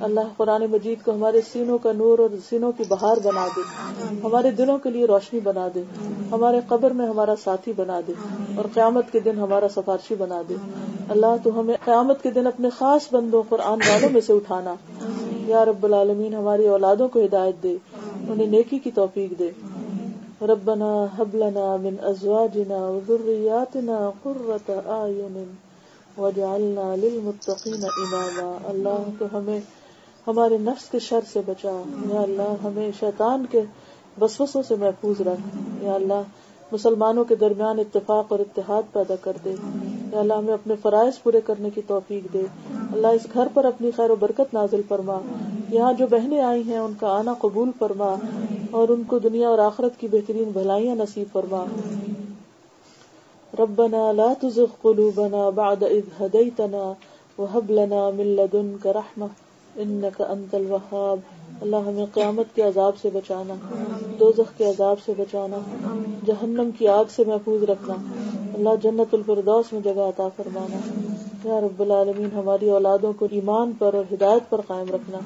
[0.00, 3.60] اللہ قرآن مجید کو ہمارے سینوں کا نور اور سینوں کی بہار بنا دے۔
[4.24, 5.82] ہمارے دلوں کے لیے روشنی بنا دے۔
[6.30, 8.12] ہمارے قبر میں ہمارا ساتھی بنا دے۔
[8.56, 10.54] اور قیامت کے دن ہمارا سفارشی بنا دے۔
[11.08, 14.74] اللہ، تو ہمیں قیامت کے دن اپنے خاص بندوں، قرآن والوں میں سے اٹھانا۔
[15.46, 17.76] یا رب العالمین، ہماری اولادوں کو ہدایت دے،
[18.28, 19.50] انہیں نیکی کی توفیق دے۔
[20.44, 25.54] ربنا هب لنا من ازواجنا وذرياتنا قرة اعين
[26.16, 29.60] واجعلنا للمتقين اماما اللہ تو ہمیں
[30.26, 31.82] ہمارے نفس کے شر سے بچا۔
[32.14, 33.62] یا اللہ ہمیں شیطان کے
[34.20, 36.22] وسوسوں سے محفوظ رکھ۔ یا اللہ
[36.72, 39.54] مسلمانوں کے درمیان اتفاق اور اتحاد پیدا کر دے۔
[40.12, 42.42] یا اللہ ہمیں اپنے فرائض پورے کرنے کی توفیق دے۔
[42.92, 45.18] اللہ اس گھر پر اپنی خیر و برکت نازل فرما۔
[45.70, 48.14] یہاں جو بہنیں آئی ہیں، ان کا آنا قبول فرما۔
[48.70, 51.64] اور ان کو دنیا اور آخرت کی بہترین بھلائیاں نصیب فرما۔
[53.58, 56.92] ربنا لا تزغ قلوبنا بعد إذ هديتنا
[57.38, 59.26] وهب لنا من لدنك رحمة
[59.76, 63.54] إنك أنت الوهاب۔ اللہ ہمیں قیامت کے عذاب سے بچانا،
[64.20, 65.56] دوزخ کے عذاب سے بچانا،
[66.26, 67.94] جہنم کی آگ سے محفوظ رکھنا،
[68.54, 70.76] اللہ جنت الفردوس میں جگہ عطا فرمانا۔
[71.48, 75.18] یا رب العالمین، ہماری اولادوں کو ایمان پر اور ہدایت پر قائم رکھنا۔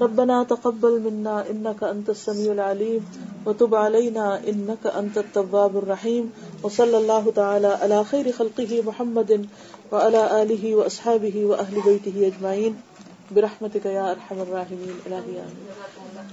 [0.00, 2.98] ربنا تقبل منا انك انت السميع العليم
[3.46, 6.26] وتب علينا انك انت التواب الرحيم
[6.62, 9.30] وصلى الله تعالى على خير خلقه محمد
[9.92, 12.93] وعلى اله واصحابه واهل بيته اجمعين
[13.34, 15.66] برحمتك يا ارحم الراحمين الهي امين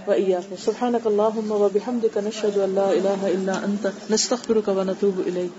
[0.07, 5.51] واياك سبحانك اللهم وبحمدك نشهد ان لا اله الا انت نستغفرك ونتوب اليك